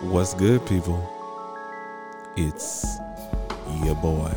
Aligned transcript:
What's 0.00 0.32
good, 0.32 0.64
people? 0.64 1.02
It's 2.36 3.00
your 3.82 3.96
boy, 3.96 4.32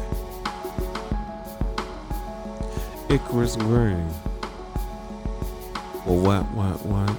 Icarus 3.10 3.58
Green. 3.58 4.08
Well, 6.04 6.18
what, 6.18 6.52
what, 6.54 6.84
what? 6.84 7.16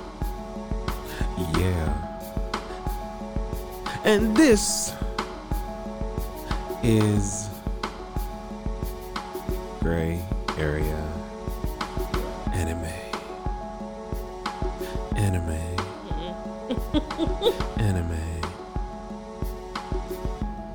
Yeah. 1.61 1.95
And 4.03 4.37
this 4.37 4.93
is 6.83 7.49
Gray 9.79 10.21
Area 10.59 11.22
Anime. 17.19 18.41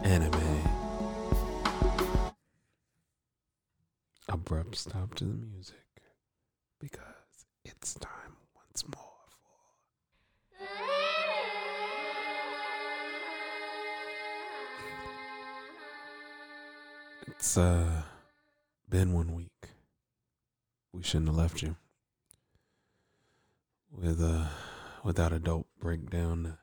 Anime. 0.03 0.61
Abrupt 4.29 4.75
stop 4.75 5.15
to 5.15 5.23
the 5.23 5.33
music 5.33 5.75
because 6.79 7.01
it's 7.65 7.95
time 7.95 8.37
once 8.55 8.83
more 8.95 9.03
for. 10.59 10.67
It's 17.31 17.57
uh 17.57 18.03
been 18.87 19.13
one 19.13 19.33
week. 19.33 19.69
We 20.93 21.01
shouldn't 21.01 21.29
have 21.29 21.37
left 21.37 21.63
you 21.63 21.75
with 23.91 24.21
uh 24.21 24.45
without 25.03 25.33
a 25.33 25.39
dope 25.39 25.67
breakdown. 25.79 26.57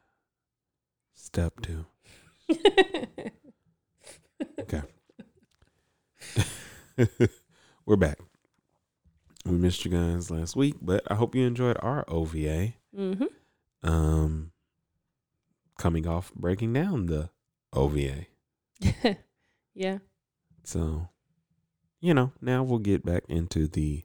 Step 1.14 1.60
two. 1.60 1.86
Okay. 4.60 4.82
We're 7.86 7.96
back. 7.96 8.18
We 9.44 9.52
missed 9.52 9.84
you 9.84 9.90
guys 9.90 10.30
last 10.30 10.56
week, 10.56 10.76
but 10.80 11.02
I 11.10 11.14
hope 11.14 11.34
you 11.34 11.46
enjoyed 11.46 11.76
our 11.80 12.04
OVA. 12.08 12.74
mm-hmm. 12.96 13.24
Um, 13.82 14.52
coming 15.78 16.06
off 16.06 16.32
breaking 16.34 16.72
down 16.72 17.06
the 17.06 17.28
OVA. 17.74 18.26
yeah. 19.74 19.98
So, 20.62 21.08
you 22.00 22.14
know, 22.14 22.32
now 22.40 22.62
we'll 22.62 22.78
get 22.78 23.04
back 23.04 23.24
into 23.28 23.66
the 23.66 24.04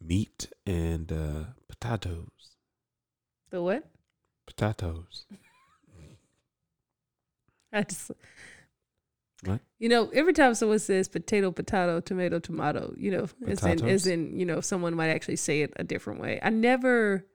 meat 0.00 0.48
and 0.64 1.10
uh, 1.10 1.44
potatoes. 1.68 2.51
The 3.52 3.62
what? 3.62 3.84
Potatoes. 4.46 5.26
I 7.72 7.82
just. 7.82 8.10
What? 9.44 9.60
You 9.78 9.88
know, 9.88 10.08
every 10.14 10.32
time 10.32 10.54
someone 10.54 10.78
says 10.78 11.06
potato, 11.06 11.50
potato, 11.50 12.00
tomato, 12.00 12.38
tomato, 12.38 12.94
you 12.96 13.10
know, 13.10 13.28
as 13.46 13.62
in, 13.64 13.86
as 13.86 14.06
in, 14.06 14.38
you 14.38 14.46
know, 14.46 14.60
someone 14.60 14.94
might 14.94 15.10
actually 15.10 15.36
say 15.36 15.62
it 15.62 15.72
a 15.76 15.84
different 15.84 16.20
way. 16.20 16.40
I 16.42 16.48
never 16.48 17.26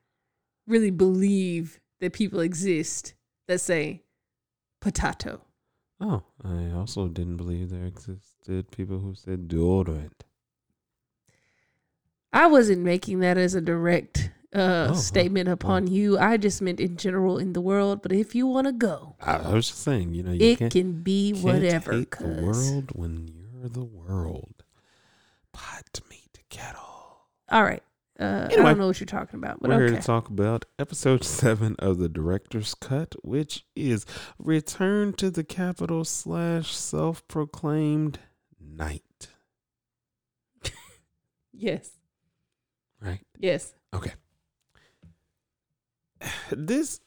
really 0.66 0.90
believe 0.90 1.80
that 2.00 2.14
people 2.14 2.40
exist 2.40 3.14
that 3.48 3.60
say 3.60 4.04
potato. 4.82 5.42
Oh, 6.00 6.24
I 6.44 6.72
also 6.72 7.10
didn't 7.10 7.38
believe 7.38 7.70
there 7.70 7.86
existed 7.86 8.72
people 8.72 9.00
who 9.00 9.14
said 9.14 9.48
deodorant. 9.48 10.22
I 12.34 12.48
wasn't 12.48 12.84
making 12.84 13.20
that 13.20 13.38
as 13.38 13.54
a 13.54 13.62
direct 13.62 14.32
uh, 14.56 14.88
Oh, 14.92 14.94
statement 14.94 15.50
upon 15.50 15.88
you. 15.88 16.18
I 16.18 16.38
just 16.38 16.62
meant 16.62 16.80
in 16.80 16.98
general 16.98 17.38
in 17.38 17.54
the 17.54 17.62
world. 17.62 18.02
But 18.02 18.12
if 18.12 18.36
you 18.36 18.48
want 18.48 18.68
to 18.68 18.74
go, 18.74 19.16
I, 19.22 19.38
was 19.50 19.68
just 19.68 19.84
saying, 19.84 20.14
you 20.14 20.24
know, 20.24 20.32
you 20.32 20.52
it 20.52 20.72
can't, 20.72 21.04
be 21.04 21.34
whatever. 21.34 21.94
hate 21.94 22.12
the 22.12 22.42
world 22.42 22.92
when 22.94 23.28
you're 23.34 23.70
the 23.70 23.84
world. 23.84 24.64
Pot 25.54 26.00
meat 26.10 26.40
kettle. 26.50 27.26
All 27.50 27.64
right. 27.64 27.84
Uh, 28.20 28.48
I 28.50 28.56
don't 28.56 28.80
know 28.80 28.88
what 28.88 29.00
you're 29.00 29.06
talking 29.06 29.38
about, 29.38 29.60
but 29.62 29.70
We're 29.70 29.88
here 29.90 29.96
to 29.96 30.02
talk 30.02 30.28
about 30.28 30.66
episode 30.80 31.24
seven 31.24 31.76
of 31.78 32.00
the 32.00 32.10
director's 32.10 32.74
cut, 32.74 33.14
which 33.24 33.64
is 33.76 34.08
Return 34.40 35.14
to 35.14 35.30
the 35.30 35.44
Capital 35.44 36.04
slash 36.04 36.76
self-proclaimed 36.76 38.18
Knight. 38.60 39.28
yes. 41.54 41.92
Right. 43.00 43.22
Yes. 43.38 43.76
This 46.52 47.00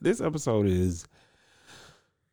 this 0.00 0.20
episode 0.20 0.66
is 0.66 1.06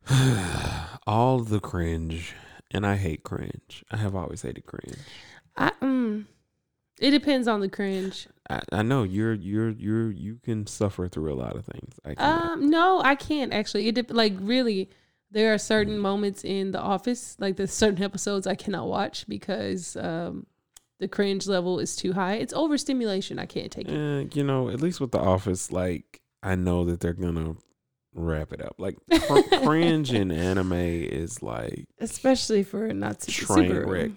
all 1.06 1.40
the 1.40 1.60
cringe, 1.60 2.34
and 2.70 2.86
I 2.86 2.96
hate 2.96 3.22
cringe. 3.22 3.84
I 3.90 3.96
have 3.96 4.14
always 4.14 4.42
hated 4.42 4.66
cringe. 4.66 4.98
I 5.56 5.72
um 5.80 6.26
it 7.00 7.10
depends 7.10 7.46
on 7.48 7.60
the 7.60 7.68
cringe. 7.68 8.28
I, 8.48 8.60
I 8.72 8.82
know 8.82 9.02
you're 9.02 9.34
you're 9.34 9.70
you're 9.70 10.10
you 10.10 10.38
can 10.42 10.66
suffer 10.66 11.08
through 11.08 11.32
a 11.32 11.36
lot 11.36 11.56
of 11.56 11.64
things. 11.64 11.94
I. 12.04 12.14
Um 12.14 12.70
no, 12.70 13.00
I 13.00 13.14
can't 13.14 13.52
actually. 13.52 13.88
It 13.88 13.94
dep 13.94 14.10
like 14.10 14.34
really 14.38 14.90
there 15.30 15.52
are 15.52 15.58
certain 15.58 15.98
moments 15.98 16.44
in 16.44 16.70
the 16.70 16.80
office, 16.80 17.36
like 17.38 17.56
there's 17.56 17.72
certain 17.72 18.02
episodes 18.02 18.46
I 18.46 18.54
cannot 18.54 18.86
watch 18.88 19.26
because 19.28 19.96
um 19.96 20.46
the 20.98 21.08
cringe 21.08 21.46
level 21.46 21.78
is 21.78 21.94
too 21.96 22.12
high. 22.12 22.34
It's 22.34 22.52
overstimulation. 22.54 23.38
I 23.38 23.46
can't 23.46 23.70
take 23.70 23.88
it. 23.88 23.92
Eh, 23.94 24.28
you 24.34 24.42
know, 24.44 24.68
at 24.70 24.80
least 24.80 25.00
with 25.00 25.12
The 25.12 25.18
Office, 25.20 25.70
like 25.72 26.20
I 26.42 26.54
know 26.56 26.84
that 26.86 27.00
they're 27.00 27.12
gonna 27.12 27.56
wrap 28.14 28.52
it 28.52 28.62
up. 28.62 28.76
Like 28.78 28.96
cr- 29.28 29.56
cringe 29.64 30.12
in 30.12 30.30
anime 30.30 30.72
is 30.72 31.42
like 31.42 31.86
Especially 32.00 32.62
for 32.62 32.92
not 32.94 33.22
super 33.22 33.54
train 33.54 33.68
super 33.70 33.86
wreck. 33.86 34.10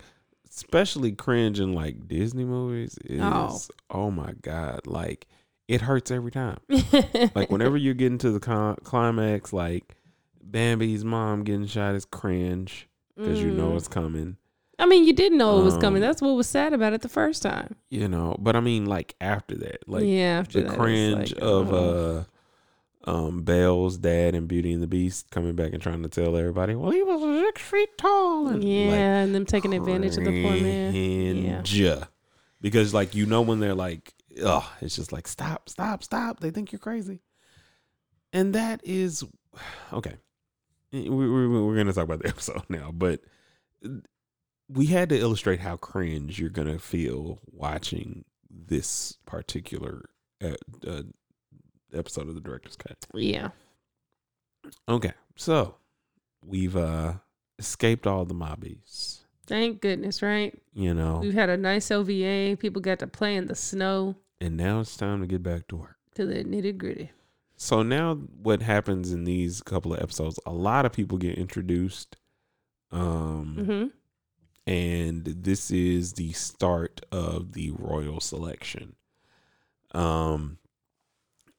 Especially 0.49 1.11
cringe 1.11 1.59
in 1.59 1.73
like 1.73 2.07
Disney 2.07 2.43
movies 2.45 2.97
is 3.05 3.21
Oh. 3.23 3.59
oh, 3.89 4.11
my 4.11 4.33
god, 4.41 4.87
like 4.87 5.27
it 5.67 5.81
hurts 5.81 6.11
every 6.11 6.31
time. 6.31 6.59
Like 7.35 7.51
whenever 7.51 7.77
you 7.77 7.93
get 7.93 8.07
into 8.11 8.31
the 8.31 8.39
climax, 8.83 9.53
like 9.53 9.95
Bambi's 10.41 11.05
mom 11.05 11.43
getting 11.43 11.67
shot 11.67 11.93
is 11.95 12.05
cringe 12.05 12.87
because 13.15 13.39
you 13.41 13.51
know 13.51 13.71
Mm. 13.71 13.77
it's 13.77 13.87
coming. 13.87 14.37
I 14.79 14.85
mean, 14.85 15.03
you 15.05 15.13
didn't 15.13 15.37
know 15.37 15.59
it 15.59 15.63
was 15.63 15.77
coming. 15.77 16.01
Um, 16.01 16.07
That's 16.07 16.21
what 16.21 16.31
was 16.31 16.47
sad 16.47 16.73
about 16.73 16.93
it 16.93 17.01
the 17.01 17.09
first 17.09 17.43
time. 17.43 17.75
You 17.89 18.07
know, 18.07 18.35
but 18.39 18.55
I 18.55 18.61
mean, 18.61 18.85
like 18.85 19.13
after 19.19 19.55
that, 19.55 19.87
like 19.87 20.05
yeah, 20.05 20.39
after 20.39 20.61
the 20.61 20.69
that, 20.69 20.77
cringe 20.77 21.33
like, 21.33 21.43
of 21.43 21.73
oh. 21.73 22.25
uh 23.05 23.09
um 23.09 23.43
Belle's 23.43 23.97
dad 23.97 24.35
and 24.35 24.47
Beauty 24.47 24.71
and 24.71 24.81
the 24.81 24.87
Beast 24.87 25.29
coming 25.31 25.55
back 25.55 25.73
and 25.73 25.81
trying 25.81 26.03
to 26.03 26.09
tell 26.09 26.37
everybody, 26.37 26.75
well, 26.75 26.91
he 26.91 27.03
was 27.03 27.21
six 27.45 27.61
feet 27.61 27.97
tall, 27.97 28.47
and 28.47 28.63
yeah, 28.63 28.87
like, 28.87 28.99
and 28.99 29.35
them 29.35 29.45
taking 29.45 29.73
advantage 29.73 30.17
of 30.17 30.23
the 30.23 30.43
poor 30.43 30.53
man. 30.53 30.93
Yeah. 31.65 32.05
because 32.61 32.93
like 32.93 33.15
you 33.15 33.25
know 33.25 33.41
when 33.41 33.59
they're 33.59 33.75
like, 33.75 34.13
oh, 34.41 34.71
it's 34.81 34.95
just 34.95 35.11
like 35.11 35.27
stop, 35.27 35.67
stop, 35.67 36.03
stop. 36.03 36.39
They 36.39 36.51
think 36.51 36.71
you're 36.71 36.79
crazy, 36.79 37.19
and 38.31 38.55
that 38.55 38.81
is 38.85 39.25
okay. 39.93 40.15
We, 40.91 41.07
we, 41.09 41.47
we're 41.47 41.75
gonna 41.75 41.93
talk 41.93 42.05
about 42.05 42.23
the 42.23 42.29
episode 42.29 42.63
now, 42.69 42.91
but 42.91 43.21
we 44.71 44.85
had 44.87 45.09
to 45.09 45.17
illustrate 45.17 45.59
how 45.59 45.75
cringe 45.77 46.39
you're 46.39 46.49
gonna 46.49 46.79
feel 46.79 47.39
watching 47.51 48.23
this 48.49 49.17
particular 49.25 50.05
uh, 50.43 50.55
uh, 50.87 51.01
episode 51.93 52.27
of 52.29 52.35
the 52.35 52.41
director's 52.41 52.75
cut. 52.75 52.97
Yeah. 53.13 53.49
Okay, 54.87 55.13
so 55.35 55.75
we've 56.45 56.75
uh 56.75 57.13
escaped 57.57 58.05
all 58.07 58.25
the 58.25 58.33
mobbies. 58.33 59.21
Thank 59.47 59.81
goodness, 59.81 60.21
right? 60.21 60.57
You 60.73 60.93
know, 60.93 61.19
We've 61.21 61.33
had 61.33 61.49
a 61.49 61.57
nice 61.57 61.89
OVA. 61.89 62.55
People 62.59 62.81
got 62.81 62.99
to 62.99 63.07
play 63.07 63.35
in 63.35 63.47
the 63.47 63.55
snow 63.55 64.15
and 64.39 64.55
now 64.55 64.79
it's 64.81 64.95
time 64.95 65.21
to 65.21 65.27
get 65.27 65.41
back 65.43 65.67
to 65.69 65.75
work. 65.77 65.97
to 66.15 66.25
the 66.25 66.43
nitty 66.43 66.77
gritty. 66.77 67.11
So 67.57 67.81
now 67.83 68.15
what 68.15 68.61
happens 68.61 69.11
in 69.11 69.25
these 69.25 69.61
couple 69.61 69.93
of 69.93 70.01
episodes, 70.01 70.39
a 70.45 70.51
lot 70.53 70.85
of 70.85 70.93
people 70.93 71.17
get 71.17 71.37
introduced. 71.37 72.15
Um 72.91 73.57
Mm-hmm. 73.59 73.87
And 74.69 75.25
this 75.25 75.71
is 75.71 76.13
the 76.13 76.31
start 76.31 77.01
of 77.11 77.53
the 77.53 77.71
royal 77.71 78.19
selection. 78.19 78.95
Um 79.93 80.59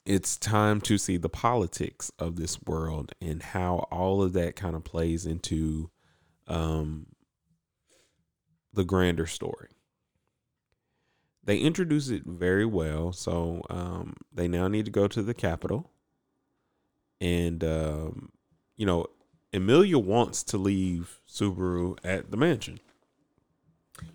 it's 0.06 0.36
time 0.36 0.80
to 0.82 0.96
see 0.96 1.16
the 1.16 1.28
politics 1.28 2.10
of 2.18 2.36
this 2.36 2.62
world 2.62 3.12
and 3.20 3.42
how 3.42 3.88
all 3.90 4.22
of 4.22 4.32
that 4.34 4.54
kind 4.54 4.76
of 4.76 4.84
plays 4.84 5.26
into 5.26 5.90
um 6.46 7.06
the 8.72 8.84
grander 8.84 9.26
story. 9.26 9.70
They 11.42 11.58
introduce 11.58 12.10
it 12.10 12.22
very 12.24 12.64
well, 12.64 13.12
so 13.12 13.62
um 13.68 14.14
they 14.32 14.46
now 14.46 14.68
need 14.68 14.84
to 14.84 14.92
go 14.92 15.08
to 15.08 15.20
the 15.20 15.34
capital 15.34 15.90
and 17.20 17.64
um 17.64 18.30
you 18.76 18.86
know 18.86 19.06
Emilia 19.52 19.98
wants 19.98 20.44
to 20.44 20.56
leave 20.56 21.18
Subaru 21.28 21.98
at 22.04 22.30
the 22.30 22.36
mansion. 22.36 22.78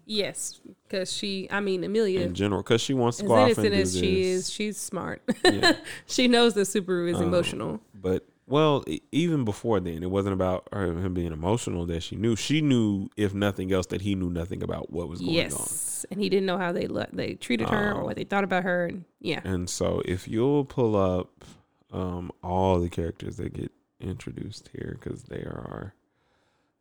Yes, 0.06 0.60
because 0.88 1.12
she, 1.12 1.48
I 1.52 1.60
mean, 1.60 1.84
Amelia, 1.84 2.22
in 2.22 2.34
general 2.36 2.62
because 2.62 2.82
she 2.82 2.94
wants 2.94 3.18
to 3.18 3.24
as 3.24 3.28
go 3.28 3.36
off 3.36 3.58
and 3.58 3.68
do 3.68 3.74
as 3.74 3.94
she 3.94 4.00
this. 4.24 4.48
is, 4.48 4.52
she's 4.52 4.78
smart. 4.78 5.22
Yeah. 5.46 5.78
she 6.06 6.28
knows 6.28 6.54
that 6.56 6.62
Subaru 6.68 7.10
is 7.10 7.18
Um, 7.18 7.24
emotional. 7.24 7.82
But 7.94 8.26
well, 8.48 8.84
even 9.12 9.44
before 9.46 9.80
then, 9.80 10.04
it 10.04 10.12
wasn't 10.12 10.34
about 10.34 10.68
her, 10.72 10.86
him 10.86 11.14
being 11.16 11.32
emotional 11.32 11.88
that 11.88 12.04
she 12.04 12.16
knew. 12.16 12.36
She 12.36 12.62
knew, 12.62 13.10
if 13.18 13.34
nothing 13.34 13.74
else, 13.74 13.88
that 13.88 14.02
he 14.02 14.14
knew 14.14 14.30
nothing 14.30 14.62
about 14.62 14.92
what 14.92 15.10
was 15.10 15.20
going 15.20 15.32
on. 15.32 15.36
Yes, 15.36 16.06
and 16.12 16.20
he 16.22 16.30
didn't 16.30 16.46
know 16.46 16.60
how 16.60 16.72
they 16.72 16.88
le- 16.88 17.08
they 17.12 17.34
treated 17.34 17.70
her 17.70 17.94
or 17.94 17.98
Um, 18.02 18.04
what 18.04 18.16
they 18.16 18.24
thought 18.24 18.44
about 18.44 18.64
her, 18.64 18.86
and 18.86 19.06
yeah. 19.20 19.42
And 19.44 19.68
so, 19.68 20.02
if 20.06 20.28
you'll 20.28 20.64
pull 20.66 20.96
up 20.96 21.44
um, 21.92 22.32
all 22.44 22.80
the 22.80 22.90
characters 22.90 23.38
that 23.38 23.54
get 23.54 23.72
introduced 24.00 24.70
here, 24.74 25.00
because 25.02 25.24
there 25.24 25.50
are 25.66 25.96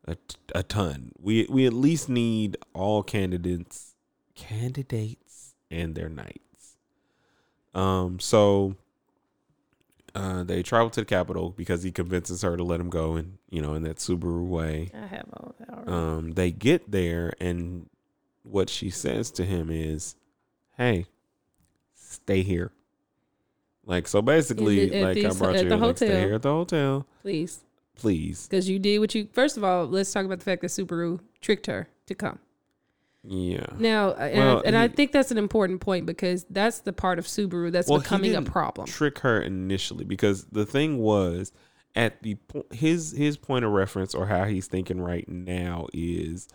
a, 0.07 0.17
a 0.53 0.63
ton. 0.63 1.11
We 1.19 1.47
we 1.49 1.65
at 1.65 1.73
least 1.73 2.09
need 2.09 2.57
all 2.73 3.03
candidates, 3.03 3.95
candidates, 4.35 5.55
and 5.71 5.95
their 5.95 6.09
knights. 6.09 6.77
Um. 7.73 8.19
So. 8.19 8.75
Uh, 10.13 10.45
they 10.45 10.63
travel 10.63 10.89
to 10.89 11.01
the 11.01 11.05
capital 11.05 11.49
because 11.57 11.83
he 11.83 11.91
convinces 11.91 12.41
her 12.41 12.55
to 12.55 12.63
let 12.63 12.79
him 12.79 12.89
go, 12.89 13.15
and 13.17 13.37
you 13.49 13.61
know, 13.61 13.73
in 13.73 13.83
that 13.83 13.97
Subaru 13.97 14.47
way. 14.47 14.89
I 14.93 15.07
have 15.07 15.25
all 15.33 15.53
that 15.59 15.69
already. 15.69 15.91
um, 15.91 16.31
they 16.35 16.51
get 16.51 16.89
there 16.89 17.33
and 17.41 17.89
what 18.43 18.69
she 18.69 18.89
says 18.89 19.29
to 19.31 19.43
him 19.43 19.69
is 19.69 20.15
hey 20.77 21.05
stay 21.95 22.43
here 22.43 22.71
like 23.85 24.07
so 24.07 24.21
basically 24.21 24.83
In 24.83 24.89
the- 24.91 24.95
at 24.99 25.03
like 25.03 25.25
i 25.25 25.29
brought 25.37 25.55
you 25.63 25.67
the 25.67 25.75
like, 25.77 25.97
stay 25.97 26.19
here 26.21 26.35
at 26.35 26.43
the 26.43 26.49
hotel 26.51 27.05
Please, 27.23 27.64
please 27.95 28.47
because 28.47 28.67
you 28.69 28.79
did 28.79 28.99
what 28.99 29.13
you. 29.15 29.27
First 29.33 29.57
of 29.57 29.63
all, 29.63 29.85
let's 29.85 30.11
talk 30.11 30.25
about 30.25 30.39
the 30.39 30.45
fact 30.45 30.61
that 30.61 30.67
Subaru 30.67 31.19
tricked 31.41 31.65
her 31.67 31.87
to 32.07 32.15
come. 32.15 32.39
yeah 33.23 33.65
Now, 33.77 34.09
uh, 34.09 34.13
and, 34.31 34.37
Well, 34.37 34.57
I, 34.59 34.61
and 34.67 34.77
I 34.77 34.87
think 34.87 35.11
that's 35.11 35.31
an 35.31 35.37
important 35.37 35.81
point 35.81 36.05
because 36.05 36.45
that's 36.49 36.79
the 36.79 36.93
part 36.93 37.17
of 37.19 37.25
Subaru 37.25 37.71
that's 37.71 37.89
Well, 37.89 37.99
becoming 37.99 38.35
a 38.35 38.41
problem. 38.41 38.87
trick 38.87 39.19
her 39.19 39.41
initially 39.41 40.05
because 40.05 40.45
the 40.45 40.65
thing 40.65 40.97
was 40.99 41.51
at 41.95 42.21
the 42.21 42.35
po- 42.35 42.65
his 42.71 43.11
his 43.11 43.37
point 43.37 43.63
of 43.65 43.71
reference 43.71 44.13
or 44.13 44.25
how 44.27 44.43
he's 44.45 44.67
thinking 44.67 44.99
right 45.01 45.27
now 45.29 45.87
is 45.93 46.47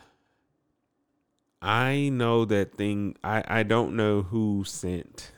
I 1.63 2.09
know 2.13 2.45
that 2.47 2.75
thing 2.77 3.17
I 3.25 3.43
I 3.47 3.63
don't 3.63 3.97
know 3.97 4.23
who 4.23 4.65
sent 4.67 5.33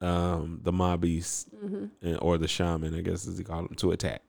um 0.00 0.60
the 0.62 0.72
mobbies 0.72 1.46
hmm 1.60 1.86
uh, 2.04 2.14
or 2.16 2.38
the 2.38 2.46
shaman 2.48 2.94
I 2.94 3.00
guess 3.00 3.26
as 3.26 3.36
he 3.38 3.44
called 3.44 3.68
them 3.68 3.76
to 3.76 3.90
attack 3.90 4.22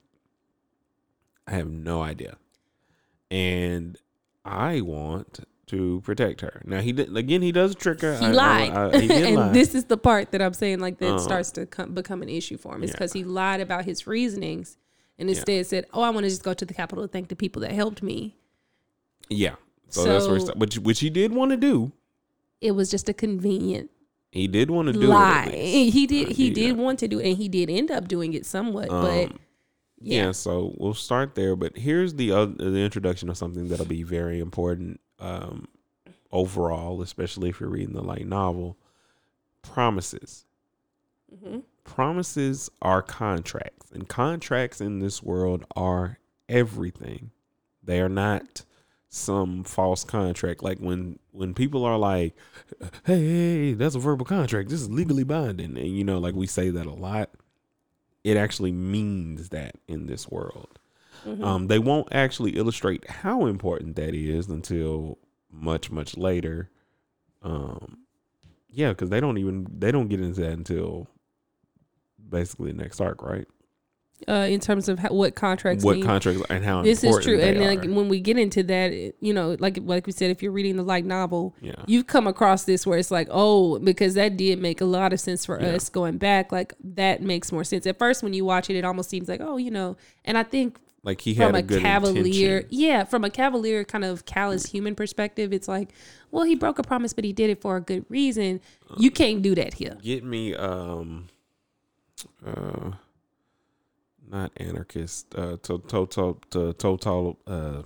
I 1.50 1.56
have 1.56 1.70
no 1.70 2.02
idea 2.02 2.38
and 3.32 3.98
I 4.46 4.82
want 4.82 5.42
to 5.68 6.02
protect 6.04 6.42
her 6.42 6.62
now 6.66 6.82
he 6.82 6.92
did 6.92 7.16
again 7.16 7.42
he 7.42 7.52
does 7.52 7.76
trick 7.76 8.02
her 8.02 8.18
He 8.18 8.26
I- 8.26 8.30
I- 8.30 8.34
lied, 8.34 8.72
I- 8.96 9.00
he 9.00 9.12
and 9.28 9.36
lie. 9.36 9.50
this 9.52 9.76
is 9.76 9.86
the 9.86 9.98
part 9.98 10.32
that 10.32 10.42
I'm 10.42 10.54
saying 10.54 10.80
like 10.80 10.98
that 11.00 11.16
Uh, 11.16 11.20
starts 11.20 11.52
to 11.52 11.66
come, 11.66 11.94
become 11.94 12.22
an 12.24 12.30
issue 12.30 12.58
for 12.58 12.76
him. 12.76 12.84
Is 12.84 12.90
yeah. 12.90 12.94
because 12.96 13.14
he 13.14 13.24
lied 13.24 13.62
about 13.62 13.86
his 13.86 14.08
reasonings 14.08 14.78
and 15.20 15.30
Yeah. 15.30 15.36
instead 15.36 15.66
said, 15.68 15.86
"Oh, 15.94 16.02
I 16.02 16.10
want 16.12 16.24
to 16.24 16.30
just 16.30 16.44
go 16.44 16.54
to 16.54 16.66
the 16.66 16.74
capital 16.74 17.04
to 17.06 17.12
thank 17.12 17.28
the 17.28 17.36
people 17.36 17.62
that 17.64 17.72
helped 17.72 18.02
me." 18.02 18.36
Yeah. 19.30 19.56
So, 19.90 20.06
that's 20.06 20.28
where, 20.28 20.38
he 20.40 20.46
So- 20.46 20.54
which 20.56 20.78
which 20.80 21.00
he 21.02 21.10
did 21.12 21.34
want 21.34 21.52
to 21.52 21.58
do. 21.58 21.92
It 22.62 22.72
was 22.72 22.90
just 22.90 23.08
a 23.10 23.14
convenient 23.14 23.90
He 24.32 24.48
did 24.48 24.70
want 24.72 24.88
to 24.88 24.94
do 24.94 25.08
lie. 25.08 25.50
He 25.52 26.06
did. 26.08 26.30
He 26.30 26.48
yeah. 26.48 26.54
did 26.54 26.78
want 26.78 27.00
to 27.00 27.08
do 27.08 27.20
it, 27.20 27.28
and 27.30 27.38
he 27.38 27.48
did 27.48 27.70
end 27.70 27.92
up 27.92 28.08
doing 28.08 28.34
it 28.34 28.46
somewhat. 28.46 28.90
but 28.90 29.26
Um, 29.26 29.40
yeah. 30.02 30.26
yeah, 30.26 30.32
So 30.32 30.74
we'll 30.78 30.94
start 30.94 31.36
there, 31.36 31.56
but 31.56 31.78
here's 31.78 32.16
the 32.16 32.32
uh, 32.32 32.46
the 32.46 32.80
introduction 32.80 33.30
of 33.30 33.38
something 33.38 33.68
that'll 33.68 33.86
be 33.86 34.04
very 34.04 34.40
important 34.40 35.00
um, 35.20 35.68
overall, 36.32 37.02
especially 37.02 37.50
if 37.50 37.60
you're 37.60 37.70
reading 37.70 37.94
the 37.96 38.04
light 38.04 38.28
novel. 38.28 38.78
Promises. 39.62 40.46
Mhm. 41.34 41.64
Promises 41.84 42.70
are 42.82 43.02
contracts, 43.02 43.92
and 43.92 44.08
contracts 44.08 44.80
in 44.82 45.00
this 45.00 45.22
world 45.24 45.66
are 45.76 46.20
everything. 46.48 47.32
They 47.84 48.00
are 48.00 48.10
not 48.10 48.64
some 49.10 49.64
false 49.64 50.04
contract. 50.04 50.62
Like 50.64 50.78
when 50.80 51.20
when 51.32 51.54
people 51.54 51.84
are 51.84 51.98
like, 51.98 52.36
"Hey, 53.06 53.20
hey, 53.20 53.58
hey, 53.70 53.74
that's 53.74 53.96
a 53.96 54.00
verbal 54.00 54.26
contract. 54.26 54.70
This 54.70 54.82
is 54.82 54.90
legally 54.90 55.24
binding," 55.24 55.78
and 55.78 55.88
you 55.98 56.04
know, 56.04 56.20
like 56.20 56.36
we 56.36 56.48
say 56.48 56.70
that 56.70 56.86
a 56.86 56.94
lot. 56.94 57.32
It 58.24 58.38
actually 58.38 58.72
means 58.72 59.50
that 59.50 59.76
in 59.88 60.08
this 60.08 60.30
world. 60.30 60.80
Mhm. 61.26 61.44
Um, 61.44 61.68
they 61.68 61.80
won't 61.80 62.08
actually 62.12 62.52
illustrate 62.52 63.10
how 63.10 63.46
important 63.46 63.96
that 63.96 64.14
is 64.14 64.48
until 64.48 65.18
much 65.52 65.92
much 65.92 66.18
later. 66.18 66.70
Um, 67.42 68.00
yeah, 68.70 68.90
because 68.90 69.10
they 69.10 69.20
don't 69.20 69.38
even 69.38 69.68
they 69.78 69.92
don't 69.92 70.08
get 70.08 70.22
into 70.22 70.42
that 70.42 70.54
until 70.54 71.08
basically 72.30 72.72
the 72.72 72.78
next 72.78 73.02
arc, 73.02 73.22
right? 73.24 73.48
Uh, 74.28 74.48
in 74.50 74.60
terms 74.60 74.90
of 74.90 75.00
how, 75.00 75.10
what 75.10 75.36
contracts 75.36 75.84
what 75.84 75.96
mean. 75.98 76.06
contracts 76.06 76.42
and 76.50 76.64
how 76.64 76.82
this 76.82 77.04
is 77.04 77.18
true, 77.20 77.40
and 77.40 77.60
then, 77.60 77.82
like 77.82 77.90
when 77.90 78.10
we 78.10 78.20
get 78.20 78.38
into 78.38 78.64
that, 78.64 78.92
you 79.20 79.34
know, 79.34 79.56
like 79.60 79.80
like 79.84 80.06
we 80.06 80.12
said, 80.12 80.32
if 80.32 80.44
you're 80.44 80.52
reading 80.52 80.76
the 80.76 80.84
light 80.84 81.06
novel, 81.06 81.56
yeah, 81.62 81.74
you've 81.88 82.08
come 82.08 82.28
across 82.28 82.64
this 82.64 82.86
where 82.86 82.98
it's 82.98 83.12
like, 83.12 83.28
oh, 83.32 83.80
because 83.80 84.16
that 84.16 84.38
did 84.38 84.60
make 84.60 84.82
a 84.82 84.86
lot 84.86 85.14
of 85.14 85.20
sense 85.20 85.46
for 85.46 85.60
Yeah. 85.62 85.70
us 85.70 85.90
going 85.90 86.18
back. 86.18 86.52
Like 86.52 86.74
that 86.84 87.22
makes 87.22 87.52
more 87.52 87.64
sense. 87.64 87.86
At 87.88 87.98
first, 87.98 88.24
when 88.24 88.34
you 88.34 88.46
watch 88.46 88.70
it, 88.70 88.76
it 88.76 88.86
almost 88.86 89.10
seems 89.10 89.30
like, 89.30 89.42
oh, 89.42 89.58
you 89.58 89.72
know, 89.72 89.98
and 90.26 90.38
I 90.38 90.44
think 90.44 90.80
like 91.04 91.22
he 91.22 91.34
had 91.34 91.48
from 91.48 91.56
a, 91.56 91.60
a, 91.60 91.82
cavalier, 91.82 92.58
intention. 92.58 92.80
yeah, 92.80 93.04
from 93.06 93.24
a 93.24 93.30
cavalier 93.30 93.84
kind 93.86 94.04
of 94.04 94.26
callous 94.26 94.66
human 94.66 94.96
perspective, 94.96 95.54
it's 95.54 95.68
like, 95.68 95.90
well, 96.32 96.44
he 96.44 96.56
broke 96.56 96.78
a 96.78 96.84
promise, 96.84 97.14
but 97.14 97.24
he 97.24 97.32
did 97.34 97.50
it 97.50 97.62
for 97.62 97.78
a 97.78 97.82
good 97.82 98.06
reason. 98.10 98.60
You 98.98 99.10
can't 99.10 99.42
do 99.42 99.56
that 99.56 99.76
here. 99.76 99.98
Get 100.02 100.24
me 100.24 100.56
um, 100.56 101.28
uh, 102.46 102.92
not 104.30 104.52
anarchist. 104.58 105.34
Uh, 105.36 105.58
to 105.64 105.80
total 105.80 106.40
to 106.52 106.74
total. 106.74 107.38
Uh, 107.48 107.84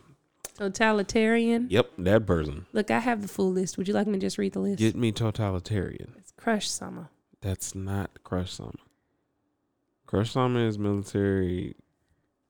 Totalitarian. 0.56 1.68
yep, 1.70 1.90
that 1.98 2.26
person. 2.28 2.68
Look, 2.74 2.92
I 2.92 3.00
have 3.00 3.22
the 3.24 3.28
full 3.28 3.52
list. 3.52 3.78
Would 3.78 3.88
you 3.88 3.94
like 3.94 4.06
me 4.06 4.14
to 4.14 4.20
just 4.20 4.38
read 4.38 4.54
the 4.54 4.60
list? 4.60 4.78
Get 4.78 4.96
me 4.96 5.12
totalitarian. 5.12 6.14
it's 6.20 6.32
Crush 6.38 6.70
Summer. 6.70 7.10
That's 7.42 7.74
not 7.74 8.12
Crush 8.24 8.54
Summer. 8.54 8.72
Crush 10.06 10.32
Summer 10.32 10.68
is 10.68 10.78
military 10.78 11.76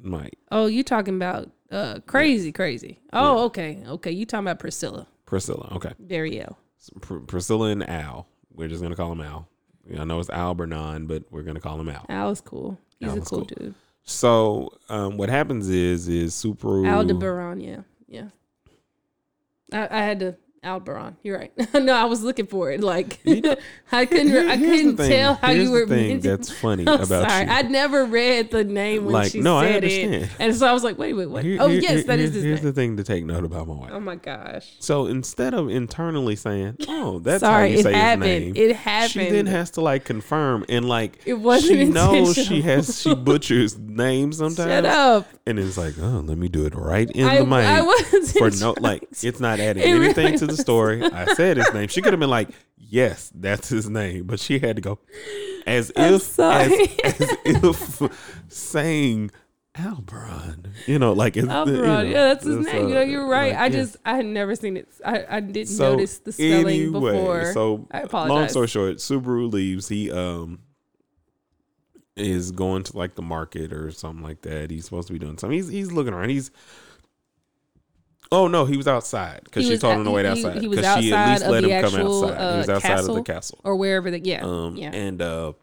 might. 0.01 0.37
Oh, 0.51 0.65
you 0.65 0.83
talking 0.83 1.15
about 1.15 1.49
uh 1.71 1.99
crazy, 2.05 2.51
crazy. 2.51 2.99
Oh, 3.13 3.45
okay, 3.45 3.81
okay. 3.87 4.11
You 4.11 4.25
talking 4.25 4.45
about 4.47 4.59
Priscilla 4.59 5.07
Priscilla. 5.25 5.69
Okay. 5.75 5.93
Dariel. 6.05 6.55
Pr- 7.01 7.19
Priscilla 7.19 7.69
and 7.69 7.89
Al. 7.89 8.27
We're 8.53 8.67
just 8.67 8.81
gonna 8.81 8.95
call 8.97 9.13
him 9.13 9.21
Al. 9.21 9.47
I 9.97 10.03
know 10.03 10.19
it's 10.19 10.29
Al 10.29 10.53
Bernon, 10.55 11.07
but 11.07 11.23
we're 11.31 11.43
gonna 11.43 11.61
call 11.61 11.79
him 11.79 11.89
Al. 11.89 12.05
Al's 12.09 12.41
cool. 12.41 12.77
He's 12.99 13.09
Al 13.09 13.17
a 13.17 13.21
cool, 13.21 13.39
cool. 13.39 13.45
dude. 13.45 13.75
So 14.03 14.73
um, 14.89 15.17
what 15.17 15.29
happens 15.29 15.69
is 15.69 16.07
is 16.07 16.33
Subaru. 16.33 16.87
Aldebaran, 16.87 17.59
yeah, 17.61 17.81
yeah. 18.07 18.29
I, 19.71 19.87
I 19.89 20.01
had 20.03 20.19
to 20.19 20.35
Aldebaran. 20.63 21.17
You're 21.23 21.37
right. 21.39 21.73
no, 21.73 21.93
I 21.93 22.05
was 22.05 22.23
looking 22.23 22.47
for 22.47 22.71
it. 22.71 22.81
Like 22.81 23.19
You 23.23 23.41
know, 23.41 23.55
I 23.91 24.05
couldn't. 24.05 24.27
Here- 24.27 24.47
I 24.49 24.57
couldn't 24.57 24.97
tell 24.97 25.35
how 25.35 25.49
Here's 25.53 25.65
you 25.65 25.71
were. 25.71 25.85
the 25.85 25.95
thing 25.95 26.19
that's 26.19 26.49
funny 26.61 26.83
I'm 26.87 27.01
about 27.01 27.29
sorry. 27.29 27.45
you. 27.45 27.51
I 27.51 27.61
never 27.63 28.05
read 28.05 28.51
the 28.51 28.63
name 28.63 29.05
when 29.05 29.13
Like, 29.13 29.31
she 29.31 29.41
no, 29.41 29.61
said 29.61 29.83
it, 29.83 30.29
and 30.39 30.55
so 30.55 30.67
I 30.67 30.73
was 30.73 30.83
like, 30.83 30.97
wait, 30.97 31.13
wait, 31.13 31.27
what? 31.27 31.43
Here- 31.43 31.57
oh 31.61 31.67
here- 31.67 31.81
yes, 31.81 32.05
that 32.05 32.19
is 32.19 32.33
his 32.33 32.43
here's 32.43 32.59
name. 32.61 32.65
the 32.65 32.73
thing 32.73 32.97
to 32.97 33.03
take 33.03 33.25
note 33.25 33.43
about 33.43 33.67
my 33.67 33.73
wife. 33.75 33.91
Oh 33.93 33.99
my 33.99 34.15
gosh. 34.15 34.73
So 34.79 35.05
instead 35.07 35.53
of 35.53 35.69
internally 35.69 36.35
saying, 36.35 36.77
"Oh, 36.87 37.19
that's 37.19 37.41
Sorry, 37.41 37.71
how 37.71 37.77
you 37.77 37.83
say 37.83 37.93
happened. 37.93 38.23
his 38.23 38.53
name," 38.55 38.69
It 38.69 38.75
happened. 38.75 39.11
she 39.11 39.29
then 39.29 39.45
has 39.47 39.71
to 39.71 39.81
like 39.81 40.03
confirm 40.05 40.65
and 40.69 40.87
like 40.87 41.19
It 41.25 41.33
wasn't 41.35 41.79
she 41.79 41.85
knows 41.85 42.35
she 42.35 42.61
has 42.61 43.01
she 43.01 43.13
butchers 43.15 43.77
names 43.77 44.37
sometimes, 44.37 44.69
Shut 44.69 44.85
up. 44.85 45.27
and 45.45 45.59
it's 45.59 45.77
like, 45.77 45.95
"Oh, 45.99 46.23
let 46.25 46.37
me 46.37 46.47
do 46.49 46.65
it 46.65 46.75
right 46.75 47.09
in 47.11 47.25
I, 47.27 47.39
the 47.39 47.45
mic." 47.45 47.65
I 47.65 47.81
wasn't 47.81 48.27
for 48.29 48.49
no 48.51 48.75
like 48.79 49.03
it's 49.21 49.39
not 49.39 49.59
adding 49.59 49.83
anything 49.83 50.37
to 50.39 50.47
the 50.47 50.52
was. 50.57 50.61
story. 50.61 51.03
I 51.03 51.33
said 51.33 51.57
his 51.57 51.73
name. 51.73 51.87
She 51.87 52.01
could 52.01 52.13
have 52.13 52.19
been 52.19 52.29
like, 52.29 52.49
"Yes, 52.77 53.31
that's 53.33 53.69
his 53.69 53.89
name," 53.89 54.25
but 54.25 54.39
she 54.39 54.59
had 54.59 54.75
to 54.77 54.81
go 54.81 54.99
as 55.65 55.91
I'm 55.95 56.15
if 56.15 56.39
as, 56.39 56.71
as 57.11 57.37
if 57.45 58.43
saying 58.49 59.31
Alberon. 59.75 60.67
You 60.85 60.99
know, 60.99 61.13
like 61.13 61.35
it's, 61.35 61.45
you 61.45 61.47
know, 61.47 62.01
yeah, 62.01 62.25
that's 62.25 62.45
his 62.45 62.65
name. 62.65 62.89
you 62.89 62.95
know, 62.95 63.01
you're 63.01 63.27
right. 63.27 63.53
like, 63.53 63.59
I 63.59 63.65
yeah. 63.65 63.69
just 63.69 63.97
I 64.05 64.15
had 64.15 64.25
never 64.25 64.55
seen 64.55 64.77
it. 64.77 64.87
I, 65.03 65.25
I 65.29 65.39
didn't 65.39 65.69
So, 65.69 65.93
notice 65.93 66.19
the 66.19 66.31
spelling 66.31 66.67
anyway, 66.67 67.11
before. 67.13 67.53
So 67.53 67.87
I 67.91 68.03
long 68.03 68.49
story 68.49 68.67
short, 68.67 68.97
Subaru 68.97 69.51
leaves. 69.51 69.87
He 69.87 70.11
um 70.11 70.59
is 72.15 72.51
going 72.51 72.83
to 72.83 72.95
like 72.95 73.15
the 73.15 73.23
market 73.23 73.73
or 73.73 73.89
something 73.91 74.23
like 74.23 74.41
that. 74.43 74.69
He's 74.69 74.85
supposed 74.85 75.07
to 75.07 75.13
be 75.13 75.19
doing 75.19 75.37
something. 75.37 75.55
He's 75.55 75.69
he's 75.69 75.91
looking 75.91 76.13
around. 76.13 76.29
He's 76.29 76.51
Oh 78.33 78.47
no, 78.47 78.65
he 78.65 78.75
was 78.77 78.87
outside 78.87 79.41
because 79.45 79.65
she 79.67 79.77
told 79.77 79.97
him 79.97 80.03
to 80.05 80.11
wait 80.11 80.25
outside. 80.25 80.59
he 80.61 80.67
was 80.67 80.77
Because 80.79 81.03
she 81.03 81.13
at 81.13 81.19
outside 81.19 81.31
least 81.33 81.43
of 81.45 81.51
let 81.51 81.61
the 81.63 81.69
him 81.69 81.81
come 81.83 81.93
actual, 81.95 82.25
outside. 82.25 82.51
he 82.53 82.57
was 82.57 82.69
uh, 82.69 82.73
outside 82.73 82.91
of 82.91 82.97
castle. 82.97 83.15
the 83.15 83.23
castle. 83.23 83.59
or 83.63 83.75
wherever 83.75 84.11
the 84.11 84.19
yeah 84.19 84.43
Um 84.43 84.75
yeah. 84.75 84.91
and 84.91 85.21
uh 85.21 85.53